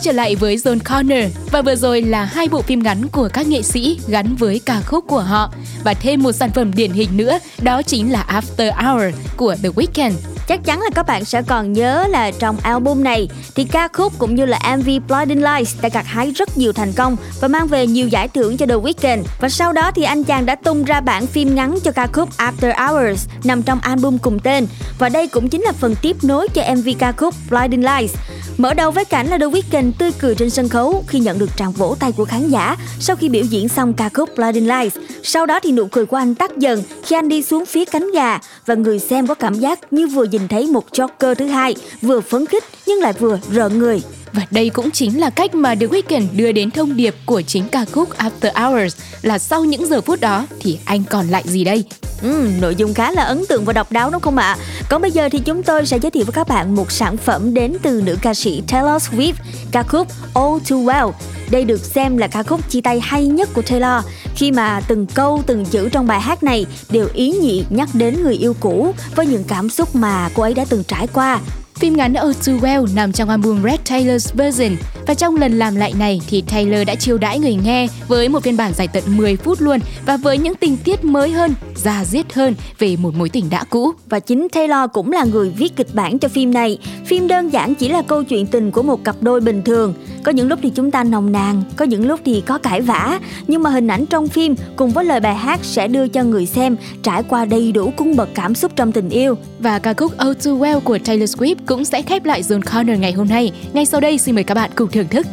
Quay 0.00 0.04
trở 0.04 0.12
lại 0.12 0.36
với 0.36 0.56
John 0.56 0.78
Connor 0.88 1.32
và 1.50 1.62
vừa 1.62 1.74
rồi 1.74 2.02
là 2.02 2.24
hai 2.24 2.48
bộ 2.48 2.62
phim 2.62 2.82
ngắn 2.82 3.08
của 3.08 3.28
các 3.32 3.46
nghệ 3.46 3.62
sĩ 3.62 3.98
gắn 4.08 4.36
với 4.36 4.60
ca 4.66 4.80
khúc 4.86 5.04
của 5.06 5.20
họ 5.20 5.50
và 5.84 5.94
thêm 5.94 6.22
một 6.22 6.32
sản 6.32 6.50
phẩm 6.50 6.74
điển 6.74 6.90
hình 6.92 7.16
nữa, 7.16 7.38
đó 7.62 7.82
chính 7.82 8.12
là 8.12 8.24
After 8.28 8.72
Hour 8.72 9.14
của 9.36 9.54
The 9.62 9.68
Weeknd. 9.68 10.12
Chắc 10.46 10.64
chắn 10.64 10.80
là 10.80 10.90
các 10.94 11.06
bạn 11.06 11.24
sẽ 11.24 11.42
còn 11.42 11.72
nhớ 11.72 12.06
là 12.08 12.30
trong 12.30 12.56
album 12.62 13.02
này, 13.02 13.28
thì 13.54 13.64
ca 13.64 13.88
khúc 13.92 14.12
cũng 14.18 14.34
như 14.34 14.46
là 14.46 14.76
MV 14.76 14.88
Blinding 15.08 15.44
Lights 15.44 15.82
đã 15.82 15.88
gặt 15.88 16.06
hái 16.06 16.30
rất 16.30 16.58
nhiều 16.58 16.72
thành 16.72 16.92
công 16.92 17.16
và 17.40 17.48
mang 17.48 17.66
về 17.66 17.86
nhiều 17.86 18.08
giải 18.08 18.28
thưởng 18.28 18.56
cho 18.56 18.66
The 18.66 18.74
Weeknd. 18.74 19.22
Và 19.40 19.48
sau 19.48 19.72
đó 19.72 19.90
thì 19.94 20.02
anh 20.02 20.24
chàng 20.24 20.46
đã 20.46 20.54
tung 20.54 20.84
ra 20.84 21.00
bản 21.00 21.26
phim 21.26 21.54
ngắn 21.54 21.78
cho 21.84 21.92
ca 21.92 22.06
khúc 22.06 22.28
After 22.36 22.72
Hours 22.76 23.28
nằm 23.44 23.62
trong 23.62 23.80
album 23.80 24.18
cùng 24.18 24.38
tên. 24.38 24.66
Và 24.98 25.08
đây 25.08 25.28
cũng 25.28 25.48
chính 25.48 25.62
là 25.62 25.72
phần 25.72 25.94
tiếp 26.02 26.16
nối 26.22 26.48
cho 26.48 26.62
MV 26.74 26.88
ca 26.98 27.12
khúc 27.12 27.34
Blinding 27.50 27.84
Lights. 27.84 28.14
Mở 28.60 28.74
đầu 28.74 28.90
với 28.90 29.04
cảnh 29.04 29.26
là 29.26 29.38
The 29.38 29.46
Weeknd 29.46 29.92
tươi 29.98 30.10
cười 30.18 30.34
trên 30.34 30.50
sân 30.50 30.68
khấu 30.68 31.04
khi 31.08 31.18
nhận 31.18 31.38
được 31.38 31.56
tràng 31.56 31.72
vỗ 31.72 31.96
tay 32.00 32.12
của 32.12 32.24
khán 32.24 32.48
giả 32.48 32.76
sau 32.98 33.16
khi 33.16 33.28
biểu 33.28 33.44
diễn 33.44 33.68
xong 33.68 33.94
ca 33.94 34.08
khúc 34.08 34.30
Blinding 34.36 34.68
Lights. 34.68 34.96
Sau 35.22 35.46
đó 35.46 35.60
thì 35.60 35.72
nụ 35.72 35.86
cười 35.86 36.06
của 36.06 36.16
anh 36.16 36.34
tắt 36.34 36.58
dần 36.58 36.82
khi 37.02 37.16
anh 37.16 37.28
đi 37.28 37.42
xuống 37.42 37.66
phía 37.66 37.84
cánh 37.84 38.10
gà 38.14 38.38
và 38.66 38.74
người 38.74 38.98
xem 38.98 39.26
có 39.26 39.34
cảm 39.34 39.54
giác 39.54 39.92
như 39.92 40.06
vừa 40.06 40.24
nhìn 40.24 40.48
thấy 40.48 40.66
một 40.66 40.84
Joker 40.92 41.34
thứ 41.34 41.46
hai, 41.46 41.74
vừa 42.02 42.20
phấn 42.20 42.46
khích 42.46 42.64
nhưng 42.86 43.00
lại 43.00 43.12
vừa 43.12 43.38
rợn 43.52 43.78
người. 43.78 44.02
Và 44.32 44.46
đây 44.50 44.70
cũng 44.70 44.90
chính 44.90 45.20
là 45.20 45.30
cách 45.30 45.54
mà 45.54 45.74
The 45.74 45.86
Weeknd 45.86 46.26
đưa 46.36 46.52
đến 46.52 46.70
thông 46.70 46.96
điệp 46.96 47.14
của 47.26 47.42
chính 47.42 47.68
ca 47.68 47.84
khúc 47.92 48.08
After 48.18 48.70
Hours 48.70 48.96
là 49.22 49.38
sau 49.38 49.64
những 49.64 49.86
giờ 49.86 50.00
phút 50.00 50.20
đó 50.20 50.46
thì 50.60 50.78
anh 50.84 51.04
còn 51.04 51.28
lại 51.28 51.42
gì 51.46 51.64
đây? 51.64 51.84
Ừ, 52.22 52.48
nội 52.60 52.74
dung 52.74 52.94
khá 52.94 53.10
là 53.10 53.22
ấn 53.22 53.46
tượng 53.48 53.64
và 53.64 53.72
độc 53.72 53.92
đáo 53.92 54.10
đúng 54.10 54.20
không 54.20 54.36
ạ? 54.36 54.56
Còn 54.88 55.02
bây 55.02 55.10
giờ 55.10 55.28
thì 55.32 55.38
chúng 55.38 55.62
tôi 55.62 55.86
sẽ 55.86 55.98
giới 55.98 56.10
thiệu 56.10 56.24
với 56.24 56.32
các 56.32 56.48
bạn 56.48 56.74
một 56.74 56.92
sản 56.92 57.16
phẩm 57.16 57.54
đến 57.54 57.76
từ 57.82 58.02
nữ 58.04 58.16
ca 58.22 58.34
sĩ 58.34 58.62
Taylor 58.68 59.02
Swift, 59.08 59.32
ca 59.72 59.82
khúc 59.82 60.06
All 60.34 60.58
Too 60.68 60.76
Well. 60.76 61.12
Đây 61.50 61.64
được 61.64 61.84
xem 61.84 62.16
là 62.16 62.26
ca 62.26 62.42
khúc 62.42 62.70
chia 62.70 62.80
tay 62.80 63.00
hay 63.00 63.26
nhất 63.26 63.48
của 63.54 63.62
Taylor 63.62 64.04
khi 64.36 64.52
mà 64.52 64.80
từng 64.80 65.06
câu 65.06 65.42
từng 65.46 65.64
chữ 65.64 65.88
trong 65.88 66.06
bài 66.06 66.20
hát 66.20 66.42
này 66.42 66.66
đều 66.90 67.08
ý 67.14 67.30
nhị 67.30 67.64
nhắc 67.70 67.88
đến 67.94 68.22
người 68.22 68.34
yêu 68.34 68.56
cũ 68.60 68.94
với 69.14 69.26
những 69.26 69.44
cảm 69.44 69.70
xúc 69.70 69.94
mà 69.96 70.30
cô 70.34 70.42
ấy 70.42 70.54
đã 70.54 70.64
từng 70.68 70.84
trải 70.84 71.06
qua 71.06 71.40
Phim 71.80 71.96
ngắn 71.96 72.14
All 72.14 72.32
Too 72.46 72.52
Well 72.52 72.94
nằm 72.94 73.12
trong 73.12 73.28
album 73.28 73.62
Red 73.62 73.80
Taylor's 73.80 74.34
Version 74.34 74.76
và 75.06 75.14
trong 75.14 75.36
lần 75.36 75.58
làm 75.58 75.76
lại 75.76 75.94
này 75.98 76.20
thì 76.28 76.42
Taylor 76.42 76.86
đã 76.86 76.94
chiêu 76.94 77.18
đãi 77.18 77.38
người 77.38 77.54
nghe 77.54 77.86
với 78.08 78.28
một 78.28 78.42
phiên 78.42 78.56
bản 78.56 78.72
dài 78.74 78.88
tận 78.88 79.04
10 79.06 79.36
phút 79.36 79.60
luôn 79.60 79.78
và 80.06 80.16
với 80.16 80.38
những 80.38 80.54
tình 80.54 80.76
tiết 80.76 81.04
mới 81.04 81.30
hơn, 81.30 81.54
da 81.76 82.04
diết 82.04 82.32
hơn 82.32 82.54
về 82.78 82.96
một 82.96 83.14
mối 83.14 83.28
tình 83.28 83.50
đã 83.50 83.64
cũ. 83.64 83.92
Và 84.08 84.20
chính 84.20 84.48
Taylor 84.48 84.90
cũng 84.92 85.12
là 85.12 85.24
người 85.24 85.50
viết 85.50 85.76
kịch 85.76 85.94
bản 85.94 86.18
cho 86.18 86.28
phim 86.28 86.54
này. 86.54 86.78
Phim 87.06 87.28
đơn 87.28 87.48
giản 87.48 87.74
chỉ 87.74 87.88
là 87.88 88.02
câu 88.02 88.24
chuyện 88.24 88.46
tình 88.46 88.70
của 88.70 88.82
một 88.82 89.04
cặp 89.04 89.16
đôi 89.20 89.40
bình 89.40 89.62
thường. 89.62 89.94
Có 90.22 90.32
những 90.32 90.48
lúc 90.48 90.58
thì 90.62 90.70
chúng 90.70 90.90
ta 90.90 91.04
nồng 91.04 91.32
nàn, 91.32 91.62
có 91.76 91.84
những 91.84 92.06
lúc 92.06 92.20
thì 92.24 92.42
có 92.46 92.58
cãi 92.58 92.80
vã, 92.80 93.18
nhưng 93.46 93.62
mà 93.62 93.70
hình 93.70 93.88
ảnh 93.88 94.06
trong 94.06 94.28
phim 94.28 94.54
cùng 94.76 94.90
với 94.90 95.04
lời 95.04 95.20
bài 95.20 95.34
hát 95.34 95.60
sẽ 95.62 95.88
đưa 95.88 96.08
cho 96.08 96.24
người 96.24 96.46
xem 96.46 96.76
trải 97.02 97.22
qua 97.22 97.44
đầy 97.44 97.72
đủ 97.72 97.92
cung 97.96 98.16
bậc 98.16 98.28
cảm 98.34 98.54
xúc 98.54 98.72
trong 98.76 98.92
tình 98.92 99.08
yêu. 99.08 99.36
Và 99.58 99.78
ca 99.78 99.94
khúc 99.94 100.18
All 100.18 100.32
Too 100.44 100.52
Well 100.52 100.80
của 100.80 100.98
Taylor 100.98 101.36
Swift 101.36 101.56
cũng 101.70 101.84
sẽ 101.84 102.02
khép 102.02 102.24
lại 102.24 102.42
Zone 102.42 102.60
Corner 102.72 102.98
ngày 103.00 103.12
hôm 103.12 103.28
nay. 103.28 103.52
Ngay 103.72 103.86
sau 103.86 104.00
đây 104.00 104.18
xin 104.18 104.34
mời 104.34 104.44
các 104.44 104.54
bạn 104.54 104.70
cùng 104.76 104.90
thưởng 104.90 105.08
thức. 105.08 105.26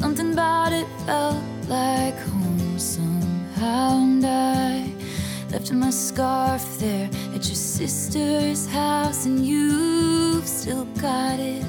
Something 0.00 0.36
about 0.36 0.72
it 0.72 0.86
felt 1.06 1.34
like 1.68 2.16
home 2.32 2.78
somehow, 2.78 3.98
and 3.98 4.24
I 4.24 4.82
left 5.52 5.72
my 5.72 5.90
scarf 5.90 6.60
there 6.80 7.08
at 7.34 7.42
your 7.42 7.56
sister's 7.56 8.68
house, 8.72 9.26
and 9.26 9.40
you've 9.40 10.46
still 10.46 10.84
got 11.02 11.38
it 11.38 11.64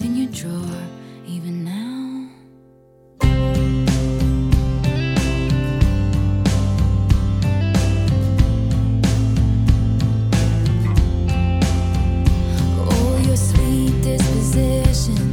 in 0.00 0.16
your 0.16 0.28
drawer. 0.42 0.82
Và 3.18 3.81
passion 15.02 15.31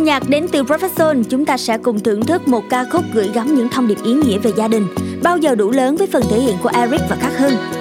âm 0.00 0.04
nhạc 0.04 0.28
đến 0.28 0.46
từ 0.52 0.62
Professor, 0.62 1.22
chúng 1.30 1.46
ta 1.46 1.56
sẽ 1.56 1.78
cùng 1.78 2.00
thưởng 2.00 2.26
thức 2.26 2.48
một 2.48 2.64
ca 2.70 2.84
khúc 2.84 3.04
gửi 3.14 3.30
gắm 3.34 3.54
những 3.54 3.68
thông 3.68 3.88
điệp 3.88 3.98
ý 4.04 4.12
nghĩa 4.12 4.38
về 4.38 4.52
gia 4.56 4.68
đình, 4.68 4.86
bao 5.22 5.38
giờ 5.38 5.54
đủ 5.54 5.70
lớn 5.70 5.96
với 5.96 6.06
phần 6.06 6.22
thể 6.30 6.38
hiện 6.38 6.56
của 6.62 6.70
Eric 6.74 7.00
và 7.10 7.16
Khắc 7.20 7.38
Hưng. 7.38 7.79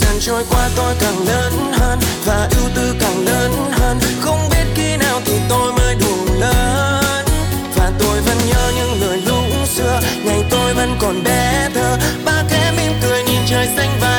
gian 0.00 0.16
trôi 0.20 0.44
qua 0.50 0.68
tôi 0.76 0.94
càng 1.00 1.18
lớn 1.26 1.52
hơn 1.72 1.98
và 2.24 2.48
ưu 2.58 2.70
tư 2.74 2.94
càng 3.00 3.24
lớn 3.24 3.50
hơn. 3.72 3.98
Không 4.20 4.48
biết 4.50 4.64
khi 4.74 4.96
nào 4.96 5.20
thì 5.24 5.32
tôi 5.48 5.72
mới 5.72 5.94
đủ 5.94 6.34
lớn. 6.40 7.24
Và 7.76 7.92
tôi 7.98 8.20
vẫn 8.20 8.36
nhớ 8.48 8.72
những 8.76 9.00
lời 9.00 9.18
lúc 9.26 9.44
xưa, 9.74 10.00
ngày 10.24 10.44
tôi 10.50 10.74
vẫn 10.74 10.96
còn 11.00 11.24
bé 11.24 11.68
thơ. 11.74 11.96
Ba 12.24 12.42
kẽ 12.50 12.72
mỉm 12.76 12.92
cười 13.02 13.22
nhìn 13.22 13.40
trời 13.46 13.68
xanh 13.76 13.90
và 14.00 14.09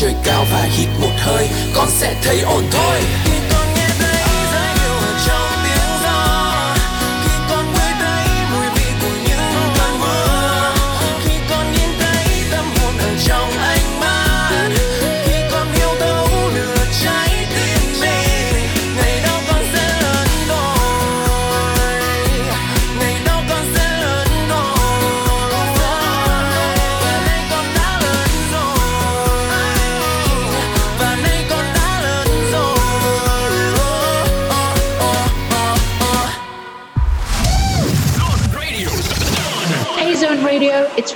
trời 0.00 0.14
cao 0.24 0.46
và 0.52 0.62
hít 0.62 0.88
một 1.00 1.12
hơi 1.18 1.48
con 1.74 1.88
sẽ 1.90 2.14
thấy 2.22 2.40
ổn 2.40 2.64
thôi. 2.70 3.00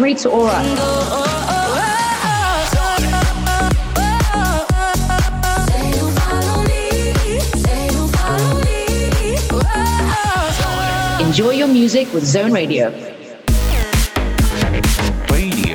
Rita 0.09 0.31
Ora. 0.31 0.63
Enjoy 11.21 11.51
your 11.51 11.69
music 11.69 12.09
with 12.15 12.25
Zone 12.25 12.53
Radio. 12.53 12.91
Radio. 15.29 15.75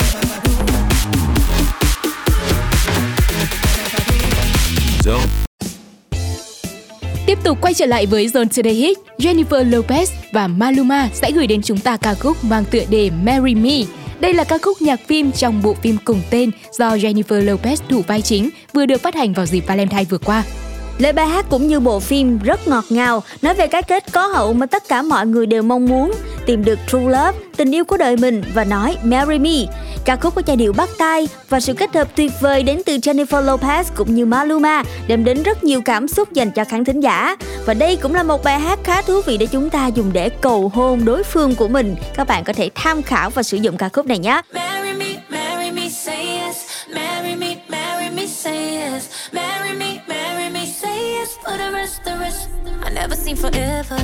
Zone. 5.03 5.27
Tiếp 7.25 7.37
tục 7.43 7.57
quay 7.61 7.73
trở 7.73 7.85
lại 7.85 8.05
với 8.05 8.27
Zone 8.27 8.47
Today 8.55 8.73
Hit, 8.73 8.97
Jennifer 9.17 9.69
Lopez 9.69 10.07
và 10.31 10.47
Maluma 10.47 11.09
sẽ 11.13 11.31
gửi 11.31 11.47
đến 11.47 11.61
chúng 11.61 11.77
ta 11.77 11.97
ca 11.97 12.13
khúc 12.13 12.43
mang 12.43 12.65
tựa 12.71 12.83
đề 12.89 13.09
Marry 13.23 13.55
Me. 13.55 14.02
Đây 14.23 14.33
là 14.33 14.43
ca 14.43 14.57
khúc 14.57 14.81
nhạc 14.81 14.99
phim 15.07 15.31
trong 15.31 15.61
bộ 15.63 15.73
phim 15.73 15.97
cùng 16.05 16.21
tên 16.29 16.51
do 16.71 16.95
Jennifer 16.95 17.45
Lopez 17.45 17.75
thủ 17.89 18.01
vai 18.07 18.21
chính 18.21 18.49
vừa 18.73 18.85
được 18.85 19.01
phát 19.01 19.15
hành 19.15 19.33
vào 19.33 19.45
dịp 19.45 19.63
Valentine 19.67 20.03
vừa 20.03 20.17
qua. 20.17 20.43
Lời 20.97 21.13
bài 21.13 21.27
hát 21.27 21.45
cũng 21.49 21.67
như 21.67 21.79
bộ 21.79 21.99
phim 21.99 22.39
rất 22.39 22.67
ngọt 22.67 22.85
ngào, 22.89 23.23
nói 23.41 23.53
về 23.53 23.67
cái 23.67 23.83
kết 23.83 24.03
có 24.11 24.27
hậu 24.27 24.53
mà 24.53 24.65
tất 24.65 24.87
cả 24.87 25.01
mọi 25.01 25.25
người 25.25 25.45
đều 25.45 25.63
mong 25.63 25.85
muốn, 25.85 26.11
tìm 26.45 26.65
được 26.65 26.79
true 26.87 26.99
love, 26.99 27.31
tình 27.57 27.75
yêu 27.75 27.85
của 27.85 27.97
đời 27.97 28.17
mình 28.17 28.43
và 28.53 28.63
nói 28.63 28.97
marry 29.03 29.39
me. 29.39 29.65
Ca 30.05 30.15
khúc 30.15 30.35
có 30.35 30.41
giai 30.45 30.57
điệu 30.57 30.73
bắt 30.73 30.89
tai 30.97 31.27
và 31.49 31.59
sự 31.59 31.73
kết 31.73 31.95
hợp 31.95 32.07
tuyệt 32.15 32.31
vời 32.39 32.63
đến 32.63 32.81
từ 32.85 32.97
Jennifer 32.97 33.45
Lopez 33.45 33.83
cũng 33.95 34.15
như 34.15 34.25
Maluma 34.25 34.83
đem 35.07 35.23
đến 35.23 35.43
rất 35.43 35.63
nhiều 35.63 35.81
cảm 35.85 36.07
xúc 36.07 36.33
dành 36.33 36.51
cho 36.51 36.63
khán 36.65 36.85
thính 36.85 36.99
giả. 36.99 37.35
Và 37.65 37.73
đây 37.73 37.95
cũng 37.95 38.15
là 38.15 38.23
một 38.23 38.43
bài 38.43 38.59
hát 38.59 38.79
khá 38.83 39.01
thú 39.01 39.21
vị 39.25 39.37
để 39.37 39.45
chúng 39.45 39.69
ta 39.69 39.87
dùng 39.87 40.13
để 40.13 40.29
cầu 40.29 40.71
hôn 40.73 41.05
đối 41.05 41.23
phương 41.23 41.55
của 41.55 41.67
mình. 41.67 41.95
Các 42.15 42.27
bạn 42.27 42.43
có 42.43 42.53
thể 42.53 42.69
tham 42.75 43.01
khảo 43.01 43.29
và 43.29 43.43
sử 43.43 43.57
dụng 43.57 43.77
ca 43.77 43.89
khúc 43.89 44.05
này 44.05 44.19
nhé. 44.19 44.41
Marry 44.53 44.93
me, 44.93 45.15
marry 45.29 45.71
me, 45.71 45.89
say 45.89 46.27
yes. 46.27 46.57
Marry 46.95 47.35
me, 47.35 47.55
marry 47.67 48.15
me, 48.15 48.27
say 48.27 48.77
yes. 48.77 49.03
Marry 49.31 49.73
me, 49.79 49.97
marry 50.07 50.42
for 51.43 51.57
the 51.57 51.71
rest, 51.73 52.03
the 52.03 52.11
rest. 52.17 52.49
I 52.83 52.89
never 52.89 53.15
seen 53.15 53.35
forever. 53.35 53.97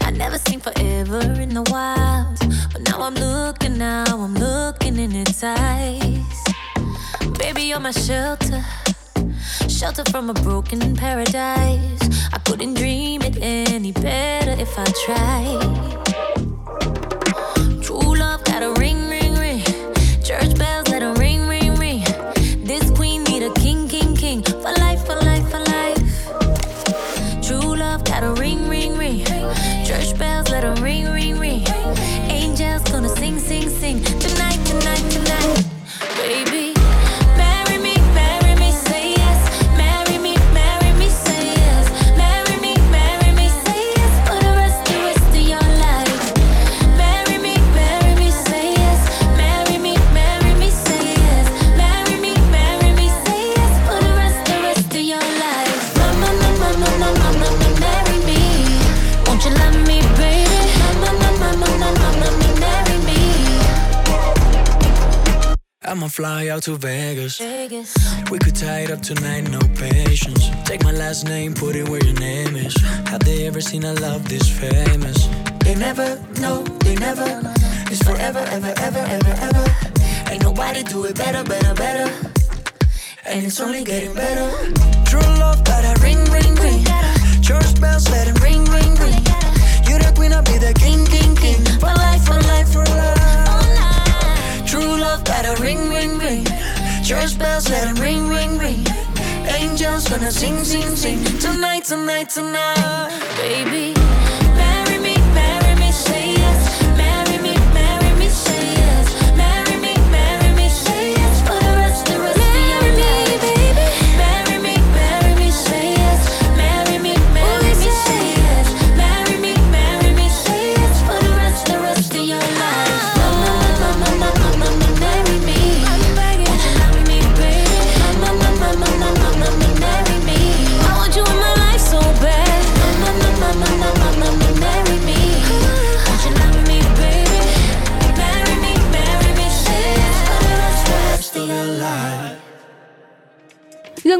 I 0.00 0.10
never 0.12 0.38
seen 0.38 0.60
forever 0.60 1.20
in 1.40 1.50
the 1.50 1.62
wild. 1.70 2.38
But 2.72 2.82
now 2.88 3.02
I'm 3.02 3.14
looking, 3.14 3.78
now 3.78 4.04
I'm 4.06 4.34
looking 4.34 4.98
in 4.98 5.14
its 5.14 5.42
eyes. 5.44 6.44
Baby, 7.38 7.62
you're 7.62 7.80
my 7.80 7.92
shelter. 7.92 8.64
Shelter 9.68 10.04
from 10.10 10.30
a 10.30 10.34
broken 10.34 10.96
paradise. 10.96 12.04
I 12.32 12.38
couldn't 12.44 12.74
dream 12.74 13.22
it 13.22 13.36
any 13.40 13.92
better 13.92 14.54
if 14.58 14.72
I 14.78 14.86
tried. 15.04 15.60
True 17.82 18.16
love 18.16 18.42
got 18.44 18.62
a 18.62 18.72
ring, 18.80 19.08
ring, 19.08 19.34
ring. 19.34 19.62
Church 20.24 20.56
bells 20.58 20.88
let 20.88 21.00
them 21.00 21.14
ring, 21.16 21.46
ring, 21.46 21.74
ring. 21.76 22.04
This 22.64 22.90
queen 22.90 23.22
need 23.24 23.42
a 23.42 23.52
king, 23.54 23.88
king, 23.88 24.16
king. 24.16 24.42
For 24.42 24.72
life, 24.80 24.85
A 28.22 28.32
ring, 28.32 28.66
ring, 28.66 28.96
ring. 28.96 29.24
Church 29.84 30.16
bells 30.18 30.48
let 30.48 30.62
them 30.62 30.82
ring, 30.82 31.04
ring, 31.12 31.38
ring. 31.38 31.62
Angels 32.30 32.82
gonna 32.90 33.10
sing, 33.10 33.38
sing, 33.38 33.68
sing. 33.68 34.25
Fly 66.16 66.48
out 66.48 66.62
to 66.62 66.74
Vegas. 66.78 67.38
We 68.30 68.38
could 68.38 68.56
tie 68.56 68.84
it 68.84 68.90
up 68.90 69.02
tonight, 69.02 69.50
no 69.50 69.58
patience. 69.76 70.48
Take 70.64 70.82
my 70.82 70.90
last 70.90 71.26
name, 71.26 71.52
put 71.52 71.76
it 71.76 71.86
where 71.90 72.02
your 72.02 72.18
name 72.18 72.56
is. 72.56 72.74
Have 73.10 73.20
they 73.20 73.46
ever 73.46 73.60
seen 73.60 73.84
a 73.84 73.92
love 73.92 74.26
this 74.26 74.48
famous? 74.48 75.28
They 75.60 75.74
never, 75.74 76.18
no, 76.40 76.62
they 76.84 76.94
never. 76.94 77.28
It's 77.92 78.02
forever, 78.02 78.38
ever, 78.48 78.72
ever, 78.78 79.04
ever, 79.16 79.34
ever. 79.46 79.64
Ain't 80.30 80.42
nobody 80.42 80.82
do 80.84 81.04
it 81.04 81.16
better, 81.16 81.44
better, 81.44 81.74
better. 81.74 82.08
And 83.26 83.44
it's 83.44 83.60
only 83.60 83.84
getting 83.84 84.14
better. 84.14 84.48
True 85.04 85.20
love, 85.20 85.64
got 85.64 85.84
a 85.84 86.00
ring, 86.02 86.24
ring, 86.36 86.54
ring. 86.54 86.82
Church 87.42 87.78
bells, 87.78 88.08
let 88.08 88.26
it 88.26 88.40
ring, 88.40 88.64
ring, 88.64 88.94
ring. 89.04 89.20
You 89.84 89.98
the 89.98 90.12
queen, 90.16 90.32
I'll 90.32 90.42
be 90.42 90.56
the 90.56 90.72
king, 90.72 91.04
king, 91.04 91.36
king. 91.36 91.62
For 91.78 91.92
life, 91.92 92.24
for 92.24 92.40
life, 92.40 92.72
for 92.72 92.84
life. 92.96 93.45
True 94.76 94.98
love, 94.98 95.22
a 95.26 95.56
ring, 95.62 95.88
ring, 95.88 96.18
ring. 96.18 96.44
Church 97.02 97.38
bells, 97.38 97.70
let 97.70 97.98
ring, 97.98 98.28
ring, 98.28 98.58
ring. 98.58 98.84
Angels 99.48 100.06
gonna 100.06 100.30
sing, 100.30 100.64
sing, 100.64 100.94
sing. 100.94 101.24
Tonight, 101.40 101.84
tonight, 101.84 102.28
tonight. 102.28 103.08
Baby, 103.38 103.94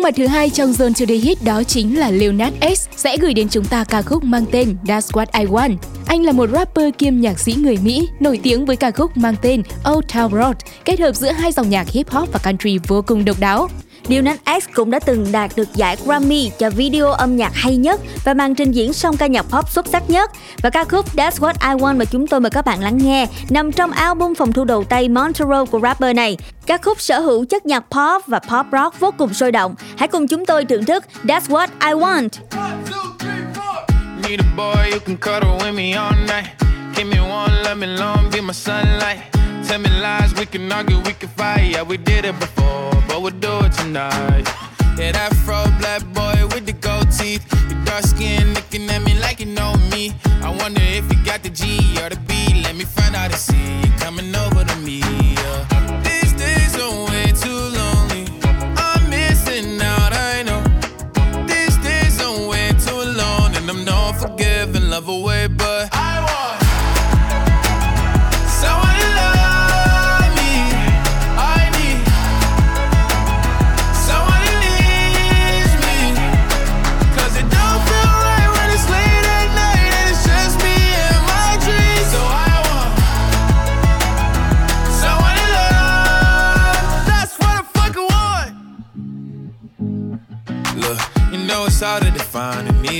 mặt 0.06 0.14
thứ 0.16 0.26
hai 0.26 0.50
trong 0.50 0.72
Zone 0.72 0.92
Today 0.92 1.18
Hit 1.18 1.44
đó 1.44 1.62
chính 1.62 1.98
là 1.98 2.10
Lil 2.10 2.32
Nas 2.32 2.52
X 2.76 2.86
sẽ 2.96 3.16
gửi 3.16 3.34
đến 3.34 3.48
chúng 3.48 3.64
ta 3.64 3.84
ca 3.84 4.02
khúc 4.02 4.24
mang 4.24 4.44
tên 4.52 4.76
That's 4.84 5.00
What 5.00 5.26
I 5.40 5.46
Want. 5.46 5.76
Anh 6.06 6.22
là 6.22 6.32
một 6.32 6.50
rapper 6.52 6.94
kiêm 6.98 7.20
nhạc 7.20 7.38
sĩ 7.38 7.54
người 7.54 7.76
Mỹ, 7.82 8.08
nổi 8.20 8.40
tiếng 8.42 8.66
với 8.66 8.76
ca 8.76 8.90
khúc 8.90 9.16
mang 9.16 9.34
tên 9.42 9.62
Old 9.92 10.06
Town 10.06 10.30
Road, 10.30 10.56
kết 10.84 11.00
hợp 11.00 11.16
giữa 11.16 11.32
hai 11.32 11.52
dòng 11.52 11.70
nhạc 11.70 11.88
hip 11.88 12.10
hop 12.10 12.32
và 12.32 12.38
country 12.38 12.78
vô 12.78 13.02
cùng 13.06 13.24
độc 13.24 13.40
đáo. 13.40 13.68
Lil 14.08 14.22
Nas 14.22 14.36
X 14.46 14.64
cũng 14.74 14.90
đã 14.90 14.98
từng 14.98 15.26
đạt 15.32 15.50
được 15.56 15.74
giải 15.74 15.96
Grammy 16.04 16.50
cho 16.58 16.70
video 16.70 17.10
âm 17.10 17.36
nhạc 17.36 17.54
hay 17.54 17.76
nhất 17.76 18.00
và 18.24 18.34
màn 18.34 18.54
trình 18.54 18.72
diễn 18.72 18.92
song 18.92 19.16
ca 19.16 19.26
nhạc 19.26 19.42
pop 19.42 19.70
xuất 19.70 19.86
sắc 19.86 20.10
nhất. 20.10 20.30
Và 20.62 20.70
ca 20.70 20.84
khúc 20.84 21.16
That's 21.16 21.30
What 21.30 21.52
I 21.60 21.80
Want 21.80 21.96
mà 21.96 22.04
chúng 22.04 22.26
tôi 22.26 22.40
mời 22.40 22.50
các 22.50 22.64
bạn 22.64 22.82
lắng 22.82 22.98
nghe 22.98 23.26
nằm 23.50 23.72
trong 23.72 23.92
album 23.92 24.34
phòng 24.34 24.52
thu 24.52 24.64
đầu 24.64 24.84
tay 24.84 25.08
Montero 25.08 25.64
của 25.64 25.80
rapper 25.80 26.16
này. 26.16 26.36
Ca 26.66 26.78
khúc 26.78 27.00
sở 27.00 27.20
hữu 27.20 27.44
chất 27.44 27.66
nhạc 27.66 27.80
pop 27.80 28.26
và 28.26 28.38
pop 28.38 28.66
rock 28.72 29.00
vô 29.00 29.10
cùng 29.18 29.34
sôi 29.34 29.52
động. 29.52 29.74
Hãy 29.96 30.08
cùng 30.08 30.28
chúng 30.28 30.46
tôi 30.46 30.64
thưởng 30.64 30.84
thức 30.84 31.04
That's 31.24 31.40
What 31.40 31.68
I 31.80 31.92
Want. 31.92 32.28
Need 34.28 34.40
a 34.40 34.56
boy 34.56 34.90
who 34.90 34.98
can 34.98 35.16
cuddle 35.16 35.58
with 35.58 35.74
me 35.74 35.92
all 35.92 36.12
night. 36.28 36.46
Give 36.96 37.10
me 37.10 37.18
one, 37.30 37.52
let 37.64 37.76
me 37.76 37.86
long, 37.86 38.30
be 38.32 38.40
my 38.40 38.52
sunlight. 38.52 39.35
Tell 39.66 39.80
me 39.80 39.90
lies, 39.90 40.32
we 40.34 40.46
can 40.46 40.70
argue, 40.70 40.98
we 41.00 41.12
can 41.12 41.28
fight. 41.30 41.72
Yeah, 41.72 41.82
we 41.82 41.96
did 41.96 42.24
it 42.24 42.38
before, 42.38 42.92
but 43.08 43.20
we'll 43.20 43.32
do 43.32 43.58
it 43.64 43.72
tonight. 43.72 44.46
Yeah, 44.96 45.10
that 45.10 45.34
fro 45.44 45.64
black 45.80 46.02
boy 46.14 46.46
with 46.54 46.66
the 46.66 46.72
gold 46.72 47.10
teeth. 47.10 47.44
Your 47.68 47.84
dark 47.84 48.04
skin 48.04 48.54
looking 48.54 48.88
at 48.90 49.02
me 49.02 49.18
like 49.18 49.40
you 49.40 49.46
know 49.46 49.74
me. 49.90 50.14
I 50.40 50.50
wonder 50.50 50.80
if 50.82 51.12
you 51.12 51.24
got 51.24 51.42
the 51.42 51.50
G 51.50 51.98
or 52.00 52.08
the 52.10 52.20
B. 52.28 52.62
Let 52.62 52.76
me 52.76 52.84
find 52.84 53.16
out 53.16 53.32
and 53.32 53.34
see 53.34 53.80
you 53.82 53.90
coming 53.98 54.34
over 54.36 54.64
to 54.64 54.76
me. 54.76 55.15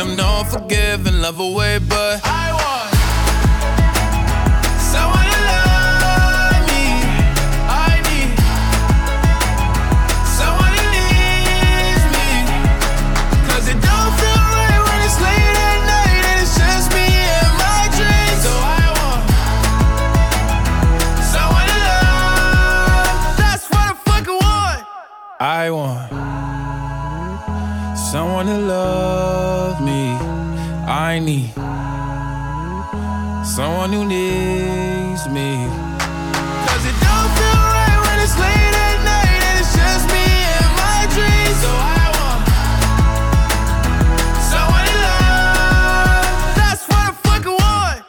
I'm 0.00 0.16
not 0.16 0.44
forgiving 0.44 1.20
love 1.20 1.40
away, 1.40 1.78
but 1.78 2.22
I 2.24 2.52
want 2.52 2.79
I 31.10 31.18
need 31.18 31.50
someone 33.44 33.90
who 33.92 34.04
needs 34.04 35.22
me. 35.34 35.66
Cause 36.66 36.84
it 36.90 36.96
don't 37.06 37.30
feel 37.36 37.60
right 37.76 37.98
when 38.04 38.16
it's 38.24 38.36
late 38.38 38.74
at 38.88 38.98
night 39.04 39.40
and 39.48 39.58
it's 39.60 39.72
just 39.80 40.04
me 40.14 40.26
and 40.56 40.70
my 40.82 40.98
dreams. 41.14 41.56
So 41.62 41.70
I 41.98 42.04
want 42.16 42.42
someone 44.50 44.84
in 44.92 44.96
love. 45.06 46.26
That's 46.56 46.82
what 46.88 47.02
I 47.02 47.12
fucking 47.24 47.56
want. 47.58 48.02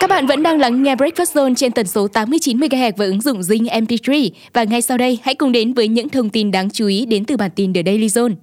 Các 0.00 0.10
bạn 0.10 0.26
vẫn 0.26 0.42
đang 0.42 0.58
lắng 0.58 0.82
nghe 0.82 0.94
Breakfast 0.94 1.36
Zone 1.36 1.54
trên 1.54 1.72
tần 1.72 1.86
số 1.86 2.08
89 2.08 2.58
MHz 2.58 2.92
với 2.96 3.06
ứng 3.06 3.20
dụng 3.20 3.40
Zing 3.40 3.64
MP3 3.64 4.30
và 4.52 4.64
ngay 4.64 4.82
sau 4.82 4.96
đây, 4.96 5.18
hãy 5.22 5.34
cùng 5.34 5.52
đến 5.52 5.72
với 5.74 5.88
những 5.88 6.08
thông 6.08 6.30
tin 6.30 6.50
đáng 6.50 6.70
chú 6.70 6.86
ý 6.86 7.06
đến 7.06 7.24
từ 7.24 7.36
bản 7.36 7.50
tin 7.56 7.72
The 7.72 7.82
Daily 7.86 8.06
Zone. 8.06 8.34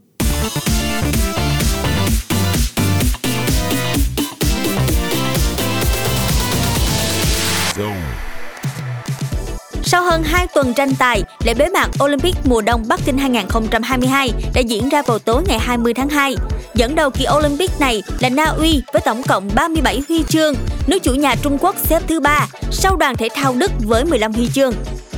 Hơn 10.13 10.23
2 10.23 10.47
tuần 10.47 10.73
tranh 10.73 10.95
tài, 10.99 11.23
lễ 11.43 11.53
bế 11.53 11.69
mạc 11.69 11.89
Olympic 12.03 12.35
mùa 12.45 12.61
đông 12.61 12.83
Bắc 12.87 12.99
Kinh 13.05 13.17
2022 13.17 14.29
đã 14.53 14.61
diễn 14.61 14.89
ra 14.89 15.01
vào 15.01 15.19
tối 15.19 15.43
ngày 15.47 15.59
20 15.59 15.93
tháng 15.93 16.09
2. 16.09 16.35
Dẫn 16.75 16.95
đầu 16.95 17.09
kỳ 17.09 17.25
Olympic 17.37 17.71
này 17.79 18.03
là 18.19 18.29
Na 18.29 18.45
Uy 18.45 18.81
với 18.93 19.01
tổng 19.05 19.23
cộng 19.23 19.49
37 19.55 20.01
huy 20.09 20.23
chương, 20.23 20.55
nước 20.87 20.97
chủ 21.03 21.13
nhà 21.13 21.35
Trung 21.35 21.57
Quốc 21.61 21.75
xếp 21.77 22.01
thứ 22.07 22.19
ba 22.19 22.47
sau 22.71 22.95
đoàn 22.95 23.15
thể 23.15 23.29
thao 23.35 23.55
Đức 23.57 23.71
với 23.79 24.05
15 24.05 24.33
huy 24.33 24.49
chương. 24.53 24.73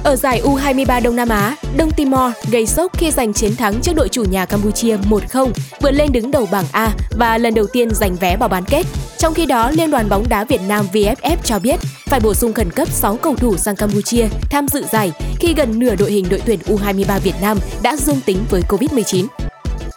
Ở 0.05 0.15
giải 0.15 0.41
U23 0.43 1.01
Đông 1.01 1.15
Nam 1.15 1.29
Á, 1.29 1.55
Đông 1.77 1.91
Timor 1.91 2.31
gây 2.51 2.65
sốc 2.65 2.97
khi 2.97 3.11
giành 3.11 3.33
chiến 3.33 3.55
thắng 3.55 3.81
trước 3.81 3.91
đội 3.95 4.09
chủ 4.09 4.23
nhà 4.23 4.45
Campuchia 4.45 4.97
1-0, 4.97 5.51
vượt 5.81 5.91
lên 5.91 6.11
đứng 6.11 6.31
đầu 6.31 6.47
bảng 6.51 6.65
A 6.71 6.91
và 7.17 7.37
lần 7.37 7.53
đầu 7.53 7.67
tiên 7.73 7.89
giành 7.91 8.15
vé 8.15 8.37
vào 8.37 8.49
bán 8.49 8.65
kết. 8.65 8.83
Trong 9.17 9.33
khi 9.33 9.45
đó, 9.45 9.71
Liên 9.71 9.91
đoàn 9.91 10.09
bóng 10.09 10.29
đá 10.29 10.43
Việt 10.43 10.61
Nam 10.67 10.87
VFF 10.93 11.37
cho 11.43 11.59
biết 11.59 11.79
phải 12.05 12.19
bổ 12.19 12.33
sung 12.33 12.53
khẩn 12.53 12.71
cấp 12.71 12.87
6 12.91 13.17
cầu 13.17 13.35
thủ 13.35 13.57
sang 13.57 13.75
Campuchia 13.75 14.27
tham 14.49 14.67
dự 14.67 14.83
giải 14.91 15.11
khi 15.39 15.53
gần 15.53 15.79
nửa 15.79 15.95
đội 15.95 16.11
hình 16.11 16.25
đội 16.29 16.41
tuyển 16.45 16.59
U23 16.65 17.19
Việt 17.19 17.35
Nam 17.41 17.57
đã 17.81 17.95
dương 17.95 18.21
tính 18.25 18.37
với 18.49 18.61
Covid-19. 18.69 19.27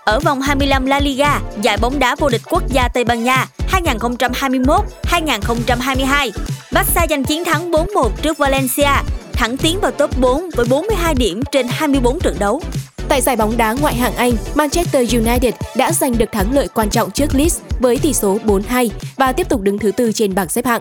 Ở 0.05 0.21
vòng 0.21 0.41
25 0.41 0.87
La 0.87 1.01
Liga, 1.01 1.41
giải 1.63 1.77
bóng 1.77 1.99
đá 1.99 2.17
vô 2.19 2.29
địch 2.29 2.43
quốc 2.51 2.63
gia 2.69 2.89
Tây 2.89 3.05
Ban 3.05 3.25
Nha 3.25 3.47
2021-2022, 3.73 6.31
Barca 6.73 7.07
giành 7.11 7.25
chiến 7.25 7.45
thắng 7.45 7.71
4-1 7.71 8.09
trước 8.23 8.39
Valencia, 8.39 9.03
thẳng 9.39 9.57
tiến 9.57 9.81
vào 9.81 9.91
top 9.91 10.19
4 10.21 10.43
với 10.57 10.67
42 10.71 11.15
điểm 11.15 11.41
trên 11.53 11.67
24 11.71 12.21
trận 12.21 12.37
đấu. 12.39 12.61
Tại 13.09 13.21
giải 13.21 13.37
bóng 13.37 13.57
đá 13.57 13.73
ngoại 13.73 13.95
hạng 13.95 14.17
Anh, 14.17 14.33
Manchester 14.55 15.15
United 15.15 15.55
đã 15.77 15.93
giành 15.93 16.19
được 16.19 16.33
thắng 16.33 16.55
lợi 16.55 16.69
quan 16.75 16.91
trọng 16.91 17.11
trước 17.11 17.35
Leeds 17.35 17.61
với 17.81 17.99
tỷ 17.99 18.13
số 18.13 18.39
4-2 18.47 18.89
và 19.17 19.33
tiếp 19.33 19.49
tục 19.49 19.61
đứng 19.61 19.79
thứ 19.79 19.93
tư 19.93 20.13
trên 20.13 20.35
bảng 20.35 20.49
xếp 20.49 20.67
hạng. 20.67 20.81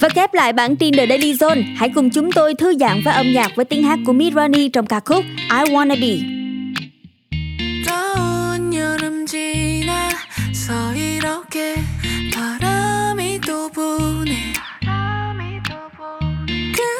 Và 0.00 0.08
khép 0.08 0.34
lại 0.34 0.52
bản 0.52 0.76
tin 0.76 0.96
The 0.96 1.06
Daily 1.06 1.32
Zone, 1.32 1.62
hãy 1.76 1.88
cùng 1.94 2.10
chúng 2.10 2.32
tôi 2.32 2.54
thư 2.54 2.74
giãn 2.80 3.02
với 3.04 3.14
âm 3.14 3.32
nhạc 3.32 3.50
với 3.56 3.64
tiếng 3.64 3.82
hát 3.82 3.98
của 4.06 4.12
Mirani 4.12 4.68
trong 4.68 4.86
ca 4.86 5.00
khúc 5.00 5.24
I 5.40 5.72
Wanna 5.72 6.00
Be. 6.00 6.43
이렇게 11.54 11.80
바람이 12.34 13.40
또 13.42 13.68
부네. 13.70 14.54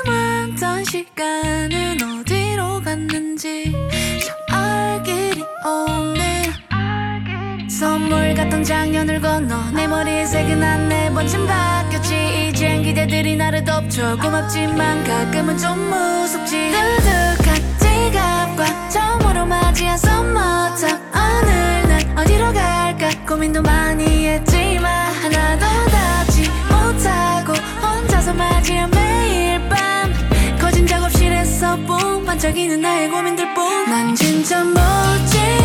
그만던 0.05 0.84
시간은 0.84 1.98
어디로 2.00 2.80
갔는지 2.82 3.74
참알 4.48 5.02
길이 5.02 5.42
없네. 5.64 6.52
선물 7.68 8.34
같던 8.34 8.62
작년을 8.62 9.20
건너 9.20 9.72
내 9.72 9.88
머리에 9.88 10.24
새긴 10.24 10.62
안내 10.62 11.11
번쯤 11.11 11.48
바뀌었지. 11.48 12.50
이젠 12.50 12.84
기대들이 12.84 13.34
나를 13.34 13.64
덮쳐 13.64 14.16
고맙지만 14.18 15.02
가끔은 15.02 15.59
좀 15.59 15.76
무섭지. 15.90 16.70
그득한 16.70 17.57
지갑과 17.80 18.88
처음으로 18.88 19.46
맞이한 19.46 19.98
썸머탑 19.98 21.00
오늘 21.12 21.88
난 21.88 22.18
어디로 22.18 22.52
갈까 22.52 22.84
고민도 23.27 23.62
많이 23.62 24.29
했지만 24.29 25.12
하나도 25.14 25.66
닿지 25.91 26.43
못하고 26.68 27.55
혼자서 27.83 28.35
맞이한 28.35 28.91
매일 28.91 29.68
밤. 29.68 30.12
거진 30.61 30.87
작업실에서 30.87 31.77
뿜 31.87 32.25
반짝이는 32.25 32.81
나의 32.83 33.11
고민들뿐 33.11 33.91
난 33.91 34.14
진짜 34.14 34.62
멋지 34.62 35.63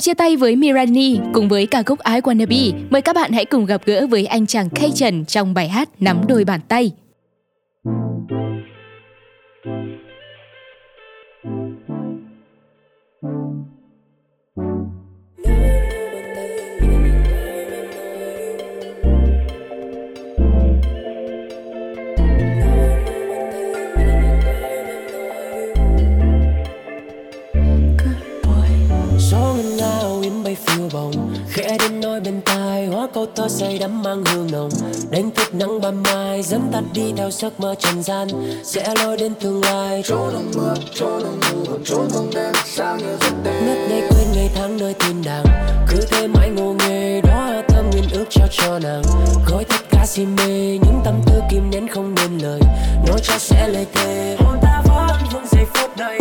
Tạm 0.00 0.02
chia 0.02 0.14
tay 0.14 0.36
với 0.36 0.56
Mirani 0.56 1.18
cùng 1.32 1.48
với 1.48 1.66
ca 1.66 1.82
khúc 1.82 1.98
I 2.04 2.20
Wanna 2.20 2.46
Be. 2.46 2.78
Mời 2.90 3.02
các 3.02 3.16
bạn 3.16 3.32
hãy 3.32 3.44
cùng 3.44 3.66
gặp 3.66 3.80
gỡ 3.84 4.06
với 4.06 4.26
anh 4.26 4.46
chàng 4.46 4.70
Kay 4.70 4.90
Trần 4.94 5.24
trong 5.24 5.54
bài 5.54 5.68
hát 5.68 5.88
Nắm 5.98 6.20
đôi 6.28 6.44
bàn 6.44 6.60
tay. 6.68 6.92
Say 33.50 33.78
đắm 33.78 34.02
mang 34.02 34.24
hương 34.24 34.50
nồng. 34.52 34.70
Đánh 35.10 35.30
thức 35.30 35.54
nắng 35.54 35.80
ban 35.80 36.02
mai 36.02 36.42
dẫn 36.42 36.68
tắt 36.72 36.82
đi 36.94 37.12
theo 37.16 37.30
giấc 37.30 37.60
mơ 37.60 37.74
trần 37.78 38.02
gian. 38.02 38.28
Sẽ 38.64 38.94
lôi 39.02 39.16
đến 39.16 39.34
tương 39.34 39.64
lai. 39.64 40.02
Chỗ 40.06 40.30
đông 40.32 40.50
mưa 40.54 40.74
chỗ 40.94 41.20
đông 41.20 41.40
mưa 41.40 41.76
chỗ 41.84 42.04
đông 42.14 42.30
đêm 42.34 42.52
sao 42.64 42.96
như 42.96 43.16
giấc 43.20 43.32
đêm. 43.44 43.66
Ngất 43.66 43.78
ngây 43.88 44.00
quên 44.00 44.26
ngày 44.34 44.50
tháng 44.54 44.78
nơi 44.78 44.94
thiên 45.00 45.22
đàng. 45.24 45.44
Cứ 45.88 46.00
thế 46.10 46.26
mãi 46.26 46.48
ngô 46.48 46.74
nghê 46.74 47.20
đó 47.20 47.62
thơm 47.68 47.90
nguyên 47.90 48.04
ước 48.12 48.24
trao 48.30 48.48
cho 48.50 48.78
nàng. 48.78 49.02
Gói 49.46 49.64
tất 49.64 49.80
cả 49.90 50.06
si 50.06 50.26
mê 50.26 50.78
những 50.82 51.00
tâm 51.04 51.20
tư 51.26 51.40
kìm 51.50 51.70
nén 51.70 51.88
không 51.88 52.14
nên 52.14 52.38
lời. 52.38 52.60
Nói 53.06 53.18
cho 53.22 53.34
sẽ 53.38 53.68
lời 53.68 53.86
thề. 53.94 54.36
Hôn 54.38 54.58
ta 54.62 54.82
vẫn 54.84 55.18
vương 55.32 55.46
giây 55.52 55.64
phút 55.74 55.96
này 55.98 56.18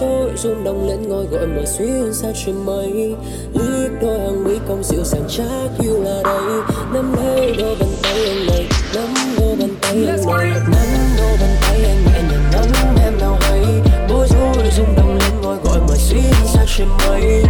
rối 0.00 0.30
rung 0.36 0.64
động 0.64 0.88
lên 0.88 1.08
ngôi 1.08 1.26
gọi 1.26 1.46
mở 1.46 1.64
xuyên 1.64 2.14
xa 2.14 2.28
trên 2.46 2.54
mây 2.66 3.14
liếc 3.54 3.90
đôi 4.02 4.18
hàng 4.18 4.44
mi 4.44 4.58
cong 4.68 4.84
dịu 4.84 5.04
dàng 5.04 5.24
chắc 5.28 5.70
yêu 5.82 6.02
là 6.02 6.20
đây. 6.24 6.60
Nắm 6.92 7.14
lấy 7.16 7.54
đôi 7.58 7.76
bàn 7.80 7.88
tay 8.02 8.24
anh 8.26 8.46
này 8.46 8.66
nắm 8.94 9.08
đôi 9.38 9.56
bàn 9.56 9.70
tay 9.80 9.92
anh 9.92 10.24
này 10.26 10.56
nắm 10.68 10.88
đôi 11.18 11.36
bàn 11.40 11.56
tay 11.62 11.84
anh 11.84 12.04
nhẹ 12.04 12.22
nhàng 12.30 12.50
ngắm 12.52 12.96
em 13.04 13.18
nào 13.20 13.38
hay. 13.40 13.62
Bối 14.08 14.26
rối 14.30 14.70
rung 14.76 14.96
động 14.96 15.18
lên 15.18 15.40
ngôi 15.42 15.56
gọi 15.64 15.78
mở 15.88 15.94
xuyên 15.96 16.32
xa 16.54 16.64
trên 16.78 16.88
mây 16.88 17.42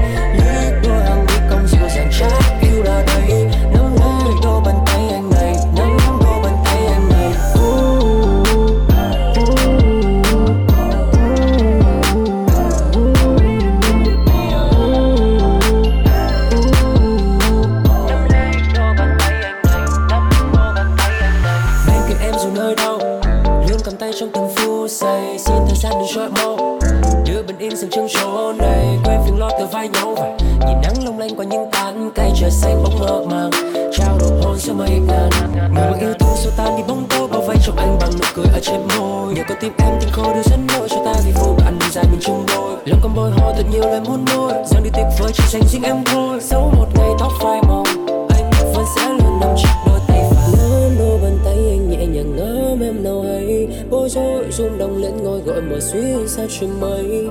trời 32.46 32.52
xanh 32.52 32.82
bóng 32.82 32.98
mơ 32.98 33.24
màng 33.30 33.50
trao 33.92 34.18
đổi 34.18 34.30
hôn 34.42 34.56
giữa 34.58 34.72
mây 34.72 34.90
ngàn. 34.90 35.30
Người 35.74 35.90
mà 35.90 35.98
yêu 36.00 36.12
thương 36.20 36.36
xua 36.36 36.50
tan 36.56 36.76
đi 36.76 36.82
bóng 36.88 37.06
tối 37.08 37.28
bao 37.28 37.42
vây 37.42 37.56
trong 37.66 37.76
anh 37.76 37.98
bằng 38.00 38.10
nụ 38.12 38.24
cười 38.34 38.46
ở 38.52 38.60
trên 38.62 38.80
môi. 38.98 39.34
Nhờ 39.34 39.42
có 39.48 39.54
tim 39.60 39.72
em 39.78 39.94
tình 40.00 40.10
khô 40.12 40.34
đưa 40.34 40.42
dẫn 40.42 40.66
lối 40.72 40.88
cho 40.88 40.96
ta 41.04 41.14
vì 41.26 41.32
phút 41.32 41.64
anh 41.64 41.78
đi 41.78 41.86
dài 41.92 42.04
mình 42.10 42.20
chung 42.22 42.44
đôi. 42.48 42.76
Lòng 42.84 43.00
con 43.02 43.14
bồi 43.14 43.30
hồi 43.30 43.52
thật 43.56 43.62
nhiều 43.70 43.82
lời 43.82 44.00
muốn 44.00 44.24
nói 44.24 44.52
rằng 44.66 44.82
đi 44.84 44.90
tuyệt 44.94 45.06
vời 45.18 45.30
chỉ 45.34 45.44
dành 45.50 45.62
riêng 45.68 45.82
em 45.82 45.96
thôi. 46.04 46.38
Dẫu 46.42 46.72
một 46.76 46.86
ngày 46.94 47.10
tóc 47.18 47.32
phai 47.42 47.60
màu, 47.68 47.84
anh 48.28 48.50
vẫn 48.74 48.84
sẽ 48.96 49.08
luôn 49.08 49.40
nằm 49.40 49.50
trong 49.62 49.76
đôi 49.86 50.00
tay 50.08 50.24
phải. 50.30 50.48
Nắm 50.56 50.96
đôi 50.98 51.18
bàn 51.22 51.38
tay 51.44 51.54
anh 51.54 51.90
nhẹ 51.90 52.06
nhàng 52.06 52.36
ngắm 52.36 52.80
em 52.80 53.04
nào 53.04 53.22
hay. 53.22 53.68
Bối 53.90 54.08
rối 54.08 54.44
rung 54.50 54.78
động 54.78 55.02
lên 55.02 55.16
ngôi 55.22 55.40
gọi 55.40 55.60
mở 55.60 55.80
suy 55.80 56.00
xa 56.26 56.42
trên 56.60 56.70
mây 56.80 57.28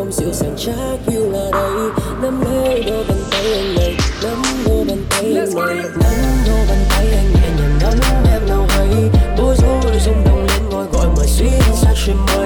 cong 0.00 0.12
dịu 0.12 0.32
dàng 0.32 0.54
chắc 0.56 1.12
yêu 1.12 1.30
là 1.30 1.50
đây. 1.52 1.90
Nắm 2.22 2.40
lấy 2.44 2.82
đôi 2.86 3.04
bàn 3.08 3.18
tay 3.30 3.52
anh 3.52 3.74
này 3.74 3.96
nắm 4.22 4.42
đôi 4.66 4.84
bàn 4.84 4.98
tay 5.10 5.24
anh 5.24 5.54
này 5.54 5.76
nắm 5.76 6.14
đôi 6.46 6.66
bàn 6.68 6.78
tay 6.90 7.06
anh 7.12 7.32
nhẹ 7.34 7.48
nhàng 7.58 7.78
ngắm 7.80 7.94
em 8.32 8.48
nào 8.48 8.66
hay 8.68 9.10
bối 9.38 9.54
rối 9.58 10.00
rung 10.04 10.24
động 10.24 10.46
lên 10.46 10.68
ngôi 10.70 10.86
gọi 10.92 11.06
mở 11.16 11.24
suy 11.26 11.50
xa 11.82 11.94
trên 12.06 12.16
mây 12.16 12.39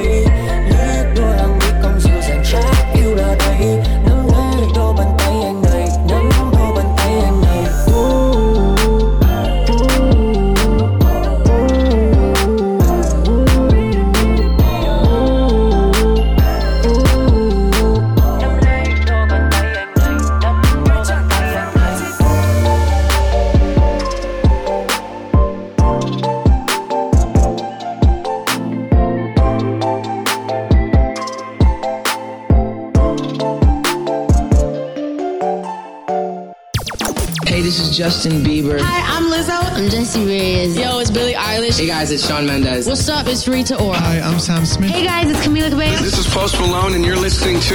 Justin 38.24 38.42
Bieber. 38.42 38.80
Hi, 38.80 39.00
I'm 39.16 39.24
Lizzo. 39.30 39.58
I'm 39.76 39.90
Jessie 39.90 40.24
Reyes. 40.24 40.76
Yo, 40.78 40.98
it's 40.98 41.10
Billie 41.10 41.34
Eilish. 41.34 41.78
Hey 41.78 41.86
guys, 41.86 42.10
it's 42.10 42.26
Sean 42.26 42.46
Mendez. 42.46 42.86
What's 42.86 43.06
up? 43.06 43.26
It's 43.26 43.46
Rita 43.46 43.76
Ora. 43.76 43.98
Hi, 43.98 44.20
I'm 44.20 44.40
Sam 44.40 44.64
Smith. 44.64 44.90
Hey 44.90 45.04
guys, 45.04 45.28
it's 45.28 45.46
Camila 45.46 45.68
Cabello. 45.68 45.98
This 46.00 46.18
is 46.18 46.26
Post 46.32 46.58
Malone, 46.58 46.94
and 46.94 47.04
you're 47.04 47.20
listening 47.20 47.60
to. 47.60 47.74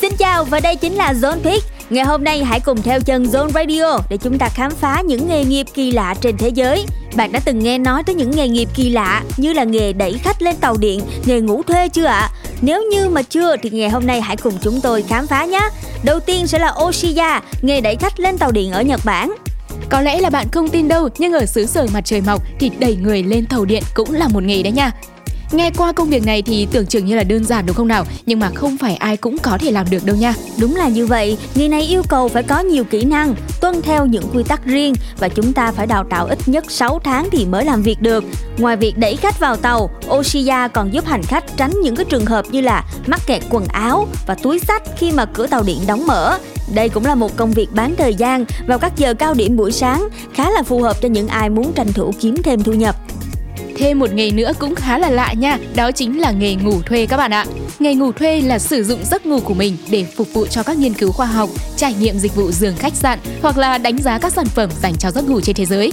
Xin 0.00 0.16
chào 0.18 0.44
và 0.44 0.60
đây 0.60 0.76
chính 0.76 0.94
là 0.94 1.12
Zone 1.12 1.42
Pick. 1.42 1.66
Ngày 1.90 2.04
hôm 2.04 2.24
nay 2.24 2.44
hãy 2.44 2.60
cùng 2.60 2.82
theo 2.82 3.00
chân 3.00 3.22
Zone 3.22 3.52
Radio 3.52 3.98
để 4.08 4.16
chúng 4.16 4.38
ta 4.38 4.48
khám 4.48 4.70
phá 4.80 5.02
những 5.06 5.28
nghề 5.28 5.44
nghiệp 5.44 5.66
kỳ 5.74 5.90
lạ 5.90 6.14
trên 6.20 6.36
thế 6.38 6.48
giới. 6.48 6.86
Bạn 7.16 7.32
đã 7.32 7.40
từng 7.44 7.58
nghe 7.58 7.78
nói 7.78 8.02
tới 8.02 8.14
những 8.14 8.30
nghề 8.30 8.48
nghiệp 8.48 8.68
kỳ 8.74 8.90
lạ 8.90 9.22
như 9.36 9.52
là 9.52 9.64
nghề 9.64 9.92
đẩy 9.92 10.12
khách 10.12 10.42
lên 10.42 10.56
tàu 10.56 10.76
điện, 10.76 11.00
nghề 11.26 11.40
ngủ 11.40 11.62
thuê 11.62 11.88
chưa 11.88 12.04
ạ? 12.04 12.30
Nếu 12.60 12.82
như 12.82 13.08
mà 13.08 13.22
chưa 13.22 13.56
thì 13.56 13.70
ngày 13.70 13.90
hôm 13.90 14.06
nay 14.06 14.20
hãy 14.20 14.36
cùng 14.36 14.54
chúng 14.62 14.80
tôi 14.80 15.02
khám 15.02 15.26
phá 15.26 15.44
nhé. 15.44 15.68
Đầu 16.04 16.20
tiên 16.20 16.46
sẽ 16.46 16.58
là 16.58 16.74
Oshiya, 16.84 17.42
nghề 17.62 17.80
đẩy 17.80 17.96
khách 17.96 18.20
lên 18.20 18.38
tàu 18.38 18.52
điện 18.52 18.72
ở 18.72 18.82
Nhật 18.82 19.00
Bản. 19.04 19.34
Có 19.88 20.00
lẽ 20.00 20.20
là 20.20 20.30
bạn 20.30 20.46
không 20.52 20.68
tin 20.68 20.88
đâu, 20.88 21.08
nhưng 21.18 21.32
ở 21.32 21.46
xứ 21.46 21.66
sở 21.66 21.86
mặt 21.94 22.00
trời 22.04 22.20
mọc 22.20 22.42
thì 22.60 22.70
đẩy 22.78 22.96
người 22.96 23.22
lên 23.22 23.46
tàu 23.46 23.64
điện 23.64 23.82
cũng 23.94 24.12
là 24.12 24.28
một 24.28 24.42
nghề 24.42 24.62
đấy 24.62 24.72
nha. 24.72 24.92
Nghe 25.54 25.70
qua 25.70 25.92
công 25.92 26.10
việc 26.10 26.26
này 26.26 26.42
thì 26.42 26.66
tưởng 26.70 26.86
chừng 26.86 27.04
như 27.04 27.16
là 27.16 27.24
đơn 27.24 27.44
giản 27.44 27.66
đúng 27.66 27.76
không 27.76 27.88
nào? 27.88 28.04
Nhưng 28.26 28.40
mà 28.40 28.50
không 28.54 28.76
phải 28.76 28.96
ai 28.96 29.16
cũng 29.16 29.38
có 29.38 29.58
thể 29.58 29.70
làm 29.70 29.86
được 29.90 30.04
đâu 30.04 30.16
nha. 30.16 30.34
Đúng 30.60 30.76
là 30.76 30.88
như 30.88 31.06
vậy, 31.06 31.38
nghề 31.54 31.68
này 31.68 31.82
yêu 31.82 32.02
cầu 32.08 32.28
phải 32.28 32.42
có 32.42 32.60
nhiều 32.60 32.84
kỹ 32.84 33.04
năng, 33.04 33.34
tuân 33.60 33.82
theo 33.82 34.06
những 34.06 34.24
quy 34.34 34.42
tắc 34.42 34.64
riêng 34.64 34.94
và 35.18 35.28
chúng 35.28 35.52
ta 35.52 35.72
phải 35.72 35.86
đào 35.86 36.04
tạo 36.10 36.26
ít 36.26 36.38
nhất 36.46 36.70
6 36.70 36.98
tháng 37.04 37.28
thì 37.32 37.46
mới 37.46 37.64
làm 37.64 37.82
việc 37.82 38.02
được. 38.02 38.24
Ngoài 38.58 38.76
việc 38.76 38.98
đẩy 38.98 39.16
khách 39.16 39.40
vào 39.40 39.56
tàu, 39.56 39.90
Oshiya 40.10 40.68
còn 40.68 40.94
giúp 40.94 41.04
hành 41.06 41.22
khách 41.22 41.56
tránh 41.56 41.72
những 41.82 41.96
cái 41.96 42.04
trường 42.04 42.26
hợp 42.26 42.44
như 42.50 42.60
là 42.60 42.84
mắc 43.06 43.20
kẹt 43.26 43.42
quần 43.50 43.66
áo 43.66 44.08
và 44.26 44.34
túi 44.34 44.58
sách 44.58 44.82
khi 44.98 45.12
mà 45.12 45.24
cửa 45.24 45.46
tàu 45.46 45.62
điện 45.62 45.78
đóng 45.86 46.06
mở. 46.06 46.38
Đây 46.74 46.88
cũng 46.88 47.06
là 47.06 47.14
một 47.14 47.36
công 47.36 47.52
việc 47.52 47.68
bán 47.72 47.94
thời 47.98 48.14
gian 48.14 48.44
vào 48.66 48.78
các 48.78 48.92
giờ 48.96 49.14
cao 49.14 49.34
điểm 49.34 49.56
buổi 49.56 49.72
sáng, 49.72 50.08
khá 50.34 50.50
là 50.50 50.62
phù 50.62 50.82
hợp 50.82 50.96
cho 51.02 51.08
những 51.08 51.28
ai 51.28 51.50
muốn 51.50 51.72
tranh 51.72 51.92
thủ 51.92 52.12
kiếm 52.20 52.34
thêm 52.42 52.62
thu 52.62 52.72
nhập. 52.72 52.96
Thêm 53.76 53.98
một 53.98 54.12
nghề 54.12 54.30
nữa 54.30 54.52
cũng 54.58 54.74
khá 54.74 54.98
là 54.98 55.10
lạ 55.10 55.32
nha, 55.32 55.58
đó 55.74 55.92
chính 55.92 56.20
là 56.20 56.30
nghề 56.30 56.54
ngủ 56.54 56.82
thuê 56.82 57.06
các 57.06 57.16
bạn 57.16 57.30
ạ. 57.32 57.46
Nghề 57.78 57.94
ngủ 57.94 58.12
thuê 58.12 58.40
là 58.40 58.58
sử 58.58 58.84
dụng 58.84 59.00
giấc 59.04 59.26
ngủ 59.26 59.40
của 59.40 59.54
mình 59.54 59.76
để 59.90 60.04
phục 60.16 60.32
vụ 60.32 60.46
cho 60.46 60.62
các 60.62 60.78
nghiên 60.78 60.94
cứu 60.94 61.12
khoa 61.12 61.26
học, 61.26 61.50
trải 61.76 61.94
nghiệm 61.94 62.18
dịch 62.18 62.36
vụ 62.36 62.50
giường 62.50 62.76
khách 62.76 62.94
sạn 62.94 63.18
hoặc 63.42 63.58
là 63.58 63.78
đánh 63.78 63.98
giá 63.98 64.18
các 64.18 64.32
sản 64.32 64.46
phẩm 64.46 64.70
dành 64.82 64.94
cho 64.98 65.10
giấc 65.10 65.28
ngủ 65.28 65.40
trên 65.40 65.56
thế 65.56 65.64
giới. 65.66 65.90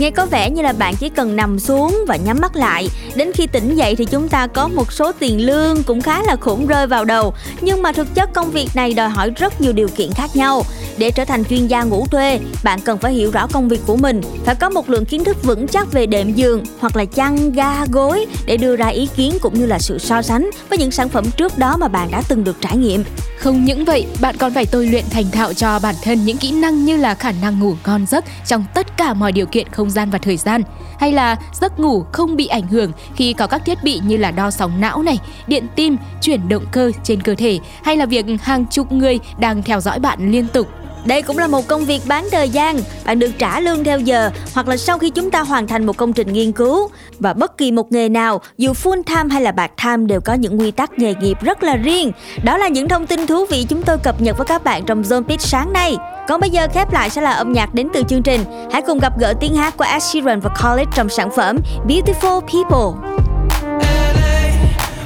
Nghe 0.00 0.10
có 0.10 0.26
vẻ 0.26 0.50
như 0.50 0.62
là 0.62 0.72
bạn 0.72 0.94
chỉ 1.00 1.08
cần 1.08 1.36
nằm 1.36 1.58
xuống 1.58 2.04
và 2.08 2.16
nhắm 2.16 2.38
mắt 2.40 2.56
lại 2.56 2.88
Đến 3.14 3.32
khi 3.32 3.46
tỉnh 3.46 3.76
dậy 3.76 3.96
thì 3.96 4.04
chúng 4.04 4.28
ta 4.28 4.46
có 4.46 4.68
một 4.68 4.92
số 4.92 5.12
tiền 5.12 5.46
lương 5.46 5.82
cũng 5.82 6.00
khá 6.00 6.22
là 6.22 6.36
khủng 6.36 6.66
rơi 6.66 6.86
vào 6.86 7.04
đầu 7.04 7.34
Nhưng 7.60 7.82
mà 7.82 7.92
thực 7.92 8.14
chất 8.14 8.30
công 8.34 8.50
việc 8.50 8.68
này 8.74 8.94
đòi 8.94 9.08
hỏi 9.08 9.30
rất 9.30 9.60
nhiều 9.60 9.72
điều 9.72 9.88
kiện 9.88 10.10
khác 10.12 10.30
nhau 10.36 10.62
để 11.00 11.10
trở 11.10 11.24
thành 11.24 11.44
chuyên 11.44 11.66
gia 11.66 11.82
ngủ 11.82 12.06
thuê, 12.06 12.40
bạn 12.64 12.80
cần 12.84 12.98
phải 12.98 13.12
hiểu 13.12 13.30
rõ 13.30 13.46
công 13.46 13.68
việc 13.68 13.80
của 13.86 13.96
mình. 13.96 14.20
Phải 14.44 14.54
có 14.54 14.70
một 14.70 14.90
lượng 14.90 15.04
kiến 15.04 15.24
thức 15.24 15.42
vững 15.42 15.68
chắc 15.68 15.92
về 15.92 16.06
đệm 16.06 16.32
giường 16.32 16.64
hoặc 16.80 16.96
là 16.96 17.04
chăn, 17.04 17.52
ga, 17.52 17.86
gối 17.86 18.26
Để 18.46 18.56
đưa 18.56 18.76
ra 18.76 18.86
ý 18.86 19.08
kiến 19.16 19.38
cũng 19.40 19.54
như 19.54 19.66
là 19.66 19.78
sự 19.78 19.98
so 19.98 20.22
sánh 20.22 20.50
với 20.68 20.78
những 20.78 20.90
sản 20.90 21.08
phẩm 21.08 21.24
trước 21.36 21.58
đó 21.58 21.76
mà 21.76 21.88
bạn 21.88 22.10
đã 22.10 22.22
từng 22.28 22.44
được 22.44 22.56
trải 22.60 22.76
nghiệm. 22.76 23.04
Không 23.38 23.64
những 23.64 23.84
vậy, 23.84 24.06
bạn 24.20 24.36
còn 24.38 24.54
phải 24.54 24.66
tôi 24.66 24.86
luyện 24.86 25.04
thành 25.10 25.30
thạo 25.30 25.52
cho 25.54 25.78
bản 25.78 25.94
thân 26.02 26.24
những 26.24 26.36
kỹ 26.36 26.52
năng 26.52 26.84
như 26.84 26.96
là 26.96 27.14
khả 27.14 27.32
năng 27.32 27.60
ngủ 27.60 27.74
ngon 27.86 28.06
giấc 28.06 28.24
trong 28.46 28.64
tất 28.74 28.96
cả 28.96 29.14
mọi 29.14 29.32
điều 29.32 29.46
kiện 29.46 29.68
không 29.68 29.90
gian 29.90 30.10
và 30.10 30.18
thời 30.18 30.36
gian. 30.36 30.62
Hay 30.98 31.12
là 31.12 31.36
giấc 31.60 31.80
ngủ 31.80 32.04
không 32.12 32.36
bị 32.36 32.46
ảnh 32.46 32.68
hưởng 32.68 32.92
khi 33.16 33.32
có 33.32 33.46
các 33.46 33.62
thiết 33.64 33.84
bị 33.84 34.00
như 34.04 34.16
là 34.16 34.30
đo 34.30 34.50
sóng 34.50 34.80
não 34.80 35.02
này, 35.02 35.18
điện 35.46 35.66
tim, 35.76 35.96
chuyển 36.22 36.48
động 36.48 36.64
cơ 36.72 36.92
trên 37.04 37.22
cơ 37.22 37.34
thể 37.34 37.58
hay 37.82 37.96
là 37.96 38.06
việc 38.06 38.26
hàng 38.42 38.64
chục 38.70 38.92
người 38.92 39.18
đang 39.38 39.62
theo 39.62 39.80
dõi 39.80 39.98
bạn 39.98 40.32
liên 40.32 40.46
tục 40.52 40.68
đây 41.04 41.22
cũng 41.22 41.38
là 41.38 41.46
một 41.46 41.68
công 41.68 41.84
việc 41.84 42.02
bán 42.06 42.28
thời 42.32 42.48
gian, 42.48 42.80
bạn 43.04 43.18
được 43.18 43.30
trả 43.38 43.60
lương 43.60 43.84
theo 43.84 43.98
giờ 43.98 44.30
hoặc 44.54 44.68
là 44.68 44.76
sau 44.76 44.98
khi 44.98 45.10
chúng 45.10 45.30
ta 45.30 45.40
hoàn 45.40 45.66
thành 45.66 45.86
một 45.86 45.96
công 45.96 46.12
trình 46.12 46.32
nghiên 46.32 46.52
cứu. 46.52 46.90
Và 47.18 47.32
bất 47.32 47.58
kỳ 47.58 47.72
một 47.72 47.92
nghề 47.92 48.08
nào, 48.08 48.40
dù 48.58 48.72
full 48.72 49.02
time 49.02 49.28
hay 49.30 49.42
là 49.42 49.52
part 49.52 49.72
time 49.84 50.06
đều 50.06 50.20
có 50.20 50.34
những 50.34 50.60
quy 50.60 50.70
tắc 50.70 50.98
nghề 50.98 51.14
nghiệp 51.14 51.38
rất 51.40 51.62
là 51.62 51.76
riêng. 51.76 52.12
Đó 52.44 52.56
là 52.56 52.68
những 52.68 52.88
thông 52.88 53.06
tin 53.06 53.26
thú 53.26 53.46
vị 53.50 53.66
chúng 53.68 53.82
tôi 53.82 53.98
cập 53.98 54.20
nhật 54.22 54.36
với 54.36 54.46
các 54.46 54.64
bạn 54.64 54.84
trong 54.86 55.02
Zone 55.02 55.22
Pitch 55.22 55.40
sáng 55.40 55.72
nay. 55.72 55.96
Còn 56.28 56.40
bây 56.40 56.50
giờ 56.50 56.66
khép 56.74 56.92
lại 56.92 57.10
sẽ 57.10 57.20
là 57.20 57.30
âm 57.30 57.52
nhạc 57.52 57.74
đến 57.74 57.88
từ 57.92 58.02
chương 58.08 58.22
trình. 58.22 58.44
Hãy 58.72 58.82
cùng 58.82 58.98
gặp 58.98 59.18
gỡ 59.18 59.34
tiếng 59.40 59.54
hát 59.54 59.76
của 59.76 59.84
Ed 59.84 60.02
Sheeran 60.02 60.40
và 60.40 60.50
Khalid 60.54 60.88
trong 60.94 61.08
sản 61.08 61.30
phẩm 61.36 61.58
Beautiful 61.88 62.40
People. 62.40 63.10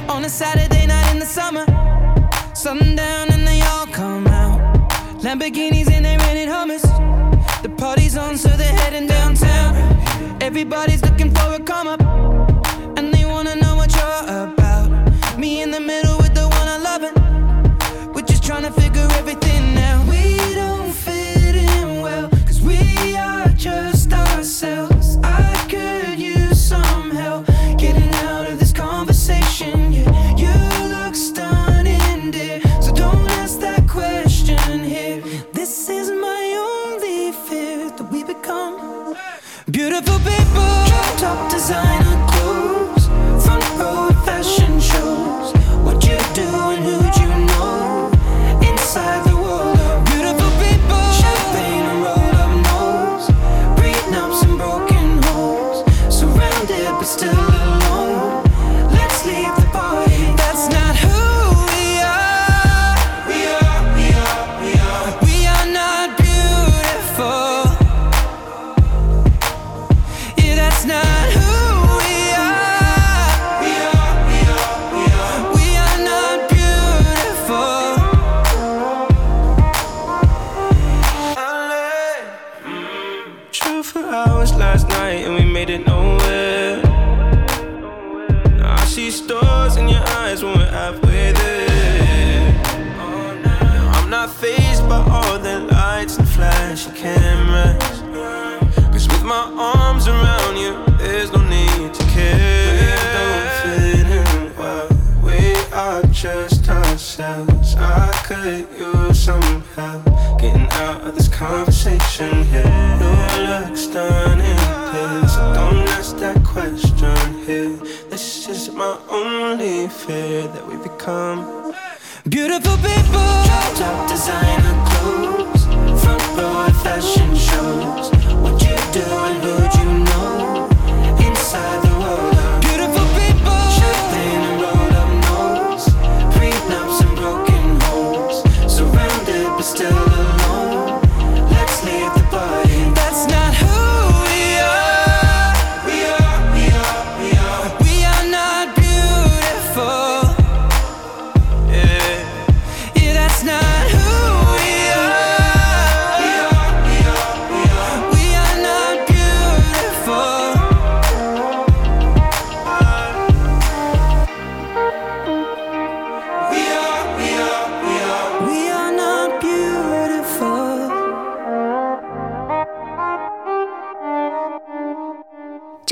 on 0.07 0.23
a 0.23 0.29
Saturday 0.29 0.87
night 0.87 1.13
in 1.13 1.19
the 1.19 1.25
summer. 1.25 1.65
Sundown 2.53 3.29
and 3.31 3.45
they 3.45 3.59
all 3.61 3.85
come 3.85 4.27
out. 4.27 4.61
Lamborghinis 5.23 5.84
on, 8.35 8.37
so 8.37 8.49
they're 8.57 8.77
heading 8.81 9.07
downtown. 9.07 9.73
Everybody's 10.41 11.01
looking 11.01 11.33
for 11.33 11.53
a 11.53 11.59
come 11.59 11.87
up, 11.87 12.01
and 12.97 13.13
they 13.13 13.25
wanna 13.25 13.55
know 13.55 13.75
what 13.75 13.93
you're 13.95 14.23
about. 14.43 14.89
Me 15.37 15.61
in 15.61 15.71
the 15.71 15.79
middle 15.79 16.17
with 16.17 16.33
the 16.33 16.47
one 16.59 16.67
I 16.75 16.77
love, 16.77 17.03
it. 17.03 17.13
we're 18.13 18.27
just 18.33 18.43
trying 18.43 18.63
to 18.63 18.71
figure 18.71 19.07
everything 19.19 19.77
out. 19.77 20.07
We 20.07 20.37
don't 20.53 20.91
fit 20.93 21.55
in 21.55 22.01
well, 22.01 22.29
cause 22.47 22.61
we 22.61 23.15
are 23.15 23.49
just 23.49 24.11
ourselves. 24.13 24.94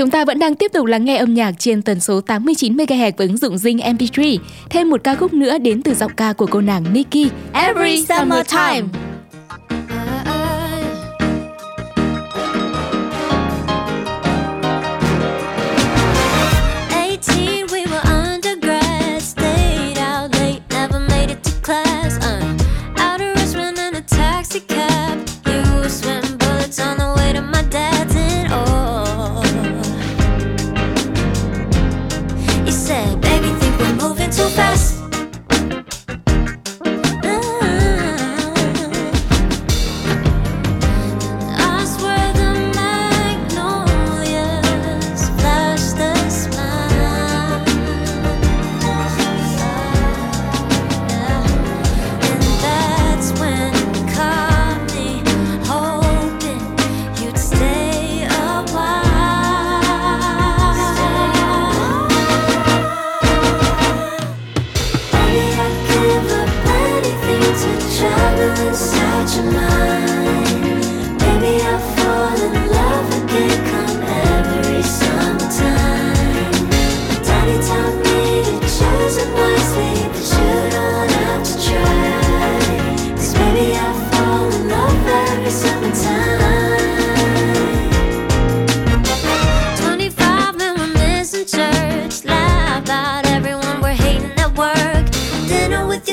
Chúng 0.03 0.11
ta 0.11 0.25
vẫn 0.25 0.39
đang 0.39 0.55
tiếp 0.55 0.71
tục 0.73 0.85
lắng 0.85 1.05
nghe 1.05 1.17
âm 1.17 1.33
nhạc 1.33 1.51
trên 1.59 1.81
tần 1.81 1.99
số 1.99 2.21
89 2.21 2.77
MHz 2.77 3.11
với 3.17 3.27
ứng 3.27 3.37
dụng 3.37 3.55
Zing 3.55 3.77
MP3. 3.77 4.37
Thêm 4.69 4.89
một 4.89 5.03
ca 5.03 5.15
khúc 5.15 5.33
nữa 5.33 5.57
đến 5.57 5.81
từ 5.81 5.93
giọng 5.93 6.11
ca 6.17 6.33
của 6.33 6.45
cô 6.45 6.61
nàng 6.61 6.93
Nikki, 6.93 7.31
Every 7.53 8.05
Summer 8.05 8.47
Time 8.51 9.12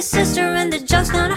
your 0.01 0.25
sister 0.25 0.41
and 0.41 0.73
the 0.73 0.79
joke's 0.79 1.13
not 1.13 1.31
a 1.31 1.35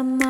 sama 0.00 0.29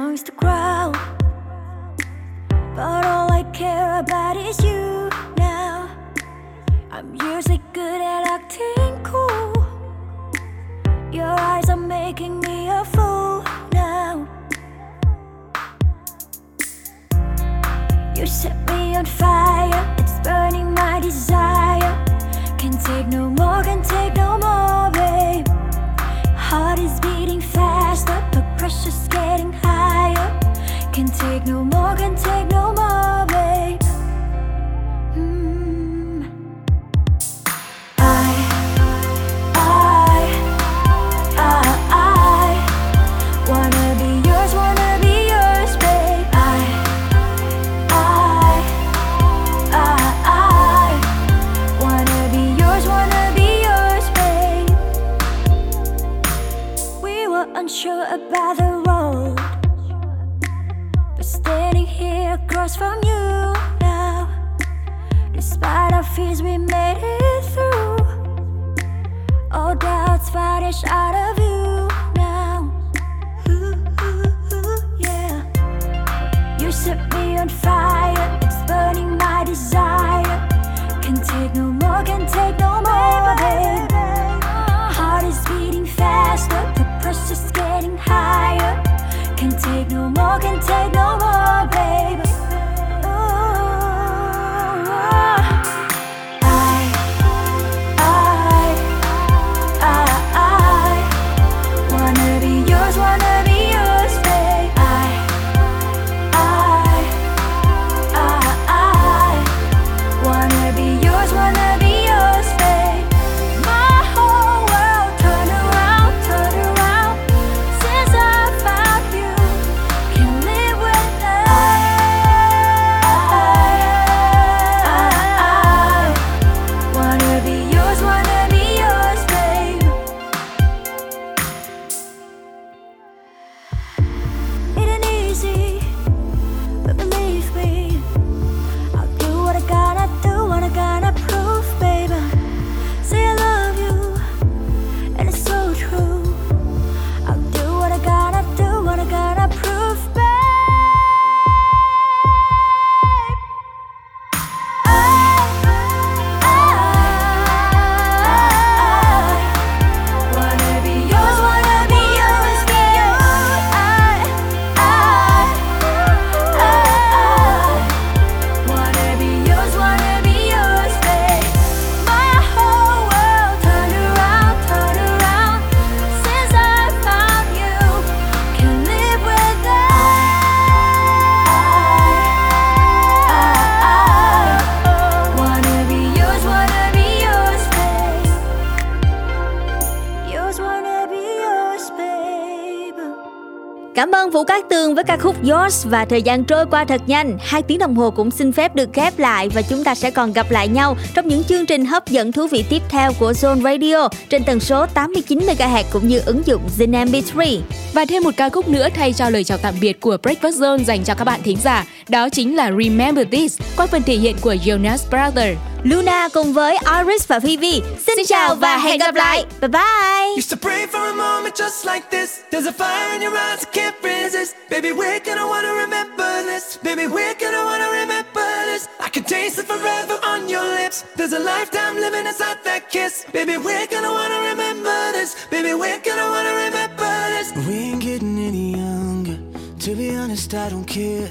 Vũ 194.41 194.45
Cát 194.45 194.69
Tường 194.69 194.95
với 194.95 195.05
ca 195.05 195.17
khúc 195.17 195.37
Yours 195.45 195.87
và 195.87 196.05
thời 196.05 196.23
gian 196.23 196.45
trôi 196.45 196.67
qua 196.67 196.85
thật 196.85 197.01
nhanh. 197.07 197.39
Hai 197.41 197.63
tiếng 197.63 197.79
đồng 197.79 197.95
hồ 197.95 198.11
cũng 198.11 198.31
xin 198.31 198.53
phép 198.53 198.75
được 198.75 198.89
khép 198.93 199.19
lại 199.19 199.49
và 199.49 199.63
chúng 199.63 199.85
ta 199.85 199.95
sẽ 199.95 200.11
còn 200.11 200.33
gặp 200.33 200.51
lại 200.51 200.69
nhau 200.69 200.97
trong 201.15 201.29
những 201.29 201.45
chương 201.45 201.67
trình 201.67 201.87
hấp 201.87 202.09
dẫn 202.09 202.33
thú 202.33 202.47
vị 202.47 202.65
tiếp 202.69 202.83
theo 202.89 203.13
của 203.19 203.33
Zone 203.33 203.63
Radio 203.63 204.09
trên 204.29 204.45
tần 204.45 204.61
số 204.61 204.87
89 204.87 205.39
MHz 205.39 205.85
cũng 205.93 206.09
như 206.09 206.23
ứng 206.27 206.43
dụng 206.47 206.63
Zin 206.79 206.91
MP3. 206.91 207.59
Và 207.93 208.05
thêm 208.05 208.23
một 208.23 208.31
ca 208.37 208.49
khúc 208.49 208.69
nữa 208.69 208.89
thay 208.95 209.13
cho 209.13 209.31
lời 209.31 209.45
chào 209.45 209.59
tạm 209.59 209.75
biệt 209.81 210.01
của 210.01 210.17
Breakfast 210.23 210.61
Zone 210.61 210.85
dành 210.85 211.05
cho 211.05 211.15
các 211.15 211.25
bạn 211.25 211.41
thính 211.43 211.59
giả, 211.63 211.87
đó 212.11 212.29
chính 212.29 212.57
là 212.57 212.71
Remember 212.83 213.27
This 213.33 213.59
qua 213.77 213.87
phần 213.87 214.03
thể 214.03 214.15
hiện 214.15 214.37
của 214.41 214.55
Jonas 214.55 214.99
Brothers. 215.11 215.59
Luna 215.83 216.29
cùng 216.29 216.53
với 216.53 216.77
Iris 216.99 217.29
và 217.29 217.41
Phoebe. 217.41 217.81
Xin, 218.07 218.27
chào 218.27 218.55
và 218.55 218.77
hẹn 218.77 218.99
gặp 218.99 219.15
lại. 219.15 219.45
Bye 219.61 219.69
bye. 219.69 220.37
Used 220.37 220.51
to 220.51 220.57
pray 220.63 220.87
for 220.87 221.01
a 221.01 221.13
moment 221.13 221.55
just 221.55 221.87
like 221.95 222.11
this. 222.11 222.31
There's 222.51 222.67
a 222.67 222.73
fire 222.73 223.13
in 223.15 223.23
your 223.23 223.37
eyes 223.37 223.65
I 223.65 223.71
can't 223.73 223.95
resist. 224.03 224.55
Baby, 224.71 224.93
we're 224.93 225.21
gonna 225.25 225.47
wanna 225.47 225.73
remember 225.75 226.43
this. 226.43 226.79
Baby, 226.83 227.07
we're 227.07 227.35
gonna 227.41 227.65
wanna 227.65 227.91
remember 227.91 228.49
this. 228.73 228.89
I 229.07 229.09
can 229.09 229.25
taste 229.25 229.59
it 229.59 229.67
forever 229.67 230.19
on 230.33 230.49
your 230.49 230.65
lips. 230.83 231.05
There's 231.17 231.33
a 231.33 231.39
lifetime 231.39 231.95
living 232.01 232.27
inside 232.27 232.59
that 232.65 232.91
kiss. 232.91 233.25
Baby, 233.33 233.57
we're 233.57 233.87
gonna 233.87 234.13
wanna 234.13 234.41
remember 234.51 235.13
this. 235.13 235.37
Baby, 235.51 235.73
we're 235.75 236.01
gonna 236.05 236.29
wanna 236.35 236.55
remember 236.65 237.13
this. 237.35 237.67
We 237.67 237.75
ain't 237.75 238.03
getting 238.03 238.39
any 238.39 238.77
younger. 238.77 239.39
To 239.85 239.95
be 239.97 240.17
honest, 240.17 240.55
I 240.55 240.69
don't 240.69 240.85
care. 240.85 241.29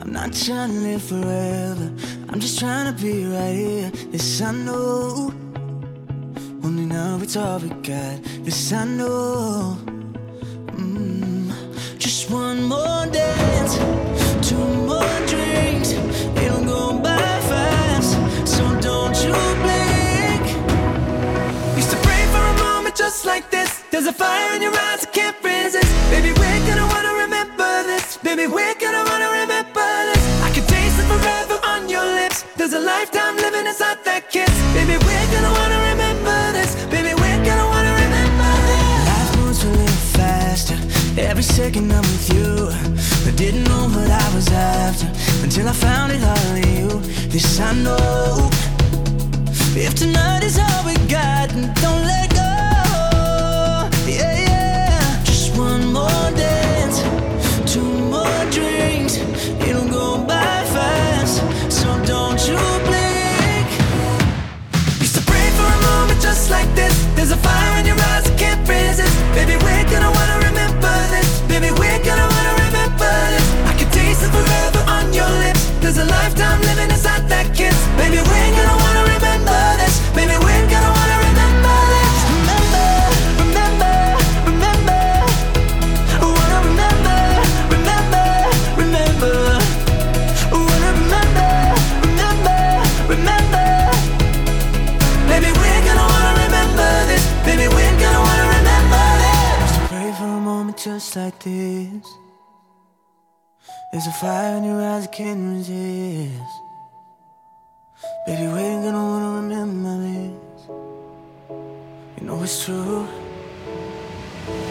I'm 0.00 0.12
not 0.12 0.32
trying 0.32 0.70
to 0.70 0.80
live 0.80 1.02
forever. 1.02 1.92
I'm 2.28 2.40
just 2.40 2.58
trying 2.58 2.94
to 2.94 3.02
be 3.02 3.24
right 3.26 3.54
here. 3.54 3.90
This 4.10 4.40
I 4.40 4.52
know. 4.52 5.32
Only 6.64 6.86
now 6.86 7.18
it's 7.22 7.36
all 7.36 7.58
we 7.58 7.68
got. 7.68 8.22
This 8.44 8.72
I 8.72 8.84
know. 8.84 9.78
Mm. 10.76 11.52
Just 11.98 12.30
one 12.30 12.62
more 12.64 13.06
dance, 13.06 13.76
two 14.48 14.66
more 14.90 15.18
drinks. 15.26 15.92
It'll 16.42 16.64
go 16.64 16.98
by 16.98 17.18
fast, 17.50 18.12
so 18.46 18.62
don't 18.80 19.16
you 19.24 19.34
blink. 19.64 20.44
Used 21.76 21.90
to 21.90 21.98
pray 22.06 22.22
for 22.32 22.44
a 22.54 22.56
moment 22.64 22.96
just 22.96 23.24
like 23.24 23.50
this. 23.50 23.82
There's 23.90 24.06
a 24.06 24.12
fire 24.12 24.54
in 24.56 24.62
your 24.62 24.72
eyes 24.72 25.04
I 25.06 25.10
can't 25.10 25.36
resist. 25.42 25.92
Baby, 26.10 26.32
we're 26.38 26.66
gonna 26.68 26.86
wanna 26.94 27.14
remember 27.24 27.82
this. 27.84 28.18
Baby, 28.18 28.46
we're 28.46 28.74
gonna 28.74 29.05
lifetime 33.06 33.36
living 33.36 33.66
inside 33.66 33.98
that 34.04 34.30
kiss. 34.30 34.50
Baby, 34.74 34.96
we're 35.06 35.28
gonna 35.32 35.52
wanna 35.58 35.78
remember 35.90 36.38
this. 36.52 36.74
Baby, 36.86 37.14
we're 37.14 37.44
gonna 37.44 37.68
wanna 37.72 37.94
remember 38.02 38.50
this. 38.70 39.06
Life 39.10 39.36
moves 39.38 39.64
a 39.64 39.68
little 39.68 40.02
faster. 40.18 40.76
Every 41.20 41.42
second 41.42 41.92
I'm 41.92 42.02
with 42.02 42.28
you. 42.34 42.68
I 43.28 43.32
didn't 43.36 43.64
know 43.64 43.84
what 43.94 44.10
I 44.10 44.26
was 44.34 44.48
after 44.48 45.08
until 45.44 45.68
I 45.68 45.72
found 45.72 46.12
it 46.12 46.22
all 46.22 46.54
in 46.56 46.68
you. 46.78 47.00
This 47.28 47.60
I 47.60 47.72
know. 47.74 48.50
If 49.76 49.94
tonight 49.94 50.42
is 50.42 50.58
all 50.58 50.82
we 50.84 50.94
got, 51.06 51.48
don't 51.82 52.04
let 52.10 52.35
like 66.66 66.76
this. 66.76 67.04
There's 67.14 67.30
a 67.30 67.36
fire 67.36 67.78
in 67.80 67.86
your 67.86 67.96
eyes 67.96 68.26
I 68.30 68.34
can't 68.36 68.68
resist. 68.68 69.14
Baby, 69.34 69.56
we're 69.62 69.84
gonna 69.90 70.10
wanna 70.10 70.55
There's 103.96 104.08
a 104.08 104.12
fire 104.12 104.58
in 104.58 104.64
your 104.64 104.82
eyes 104.82 105.04
I 105.04 105.06
can't 105.06 105.56
resist. 105.56 106.52
Baby, 108.26 108.46
we 108.52 108.58
ain't 108.60 108.84
gonna 108.84 109.04
wanna 109.12 109.30
remember 109.40 109.94
this. 110.04 110.68
You 112.18 112.26
know 112.26 112.42
it's 112.42 112.62
true. 112.62 113.08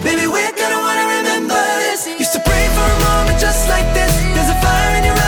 Baby, 0.03 0.27
we're 0.27 0.55
gonna 0.61 0.77
wanna 0.77 1.07
remember 1.17 1.57
this. 1.81 2.05
Used 2.05 2.33
to 2.33 2.41
pray 2.45 2.65
for 2.75 2.85
a 2.85 2.99
moment 3.09 3.39
just 3.39 3.67
like 3.67 3.91
this. 3.95 4.13
There's 4.35 4.51
a 4.55 4.61
fire 4.61 4.95
in 4.97 5.05
your 5.05 5.15
eyes 5.15 5.24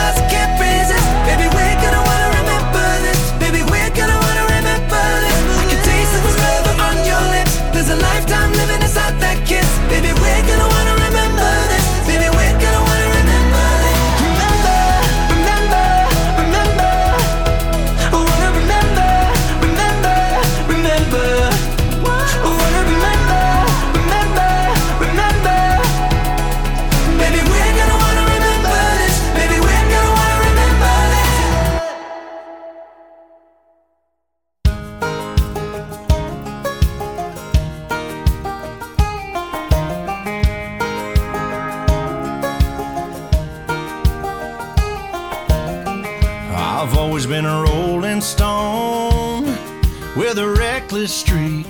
reckless 50.88 51.12
streak. 51.12 51.66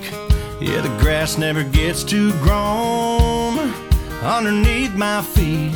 Yeah, 0.61 0.81
the 0.81 0.97
grass 1.01 1.39
never 1.39 1.65
gets 1.65 2.05
too 2.05 2.31
grown 2.35 3.59
underneath 4.23 4.95
my 4.95 5.23
feet. 5.23 5.75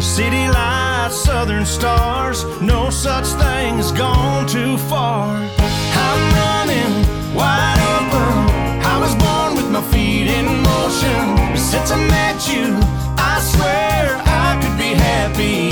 City 0.00 0.48
lights, 0.48 1.22
southern 1.22 1.64
stars, 1.64 2.44
no 2.60 2.90
such 2.90 3.26
thing 3.26 3.78
as 3.78 3.92
gone 3.92 4.48
too 4.48 4.76
far. 4.88 5.36
I'm 5.36 6.22
running 6.42 6.92
wide 7.32 7.78
open. 7.94 8.82
I 8.84 8.98
was 8.98 9.14
born 9.22 9.54
with 9.54 9.70
my 9.70 9.82
feet 9.92 10.26
in 10.26 10.46
motion. 10.46 11.56
Since 11.56 11.92
I 11.92 11.98
met 12.08 12.48
you, 12.48 12.76
I 13.18 13.40
swear 13.40 14.20
I 14.26 14.58
could 14.60 14.76
be 14.76 14.94
happy 14.94 15.69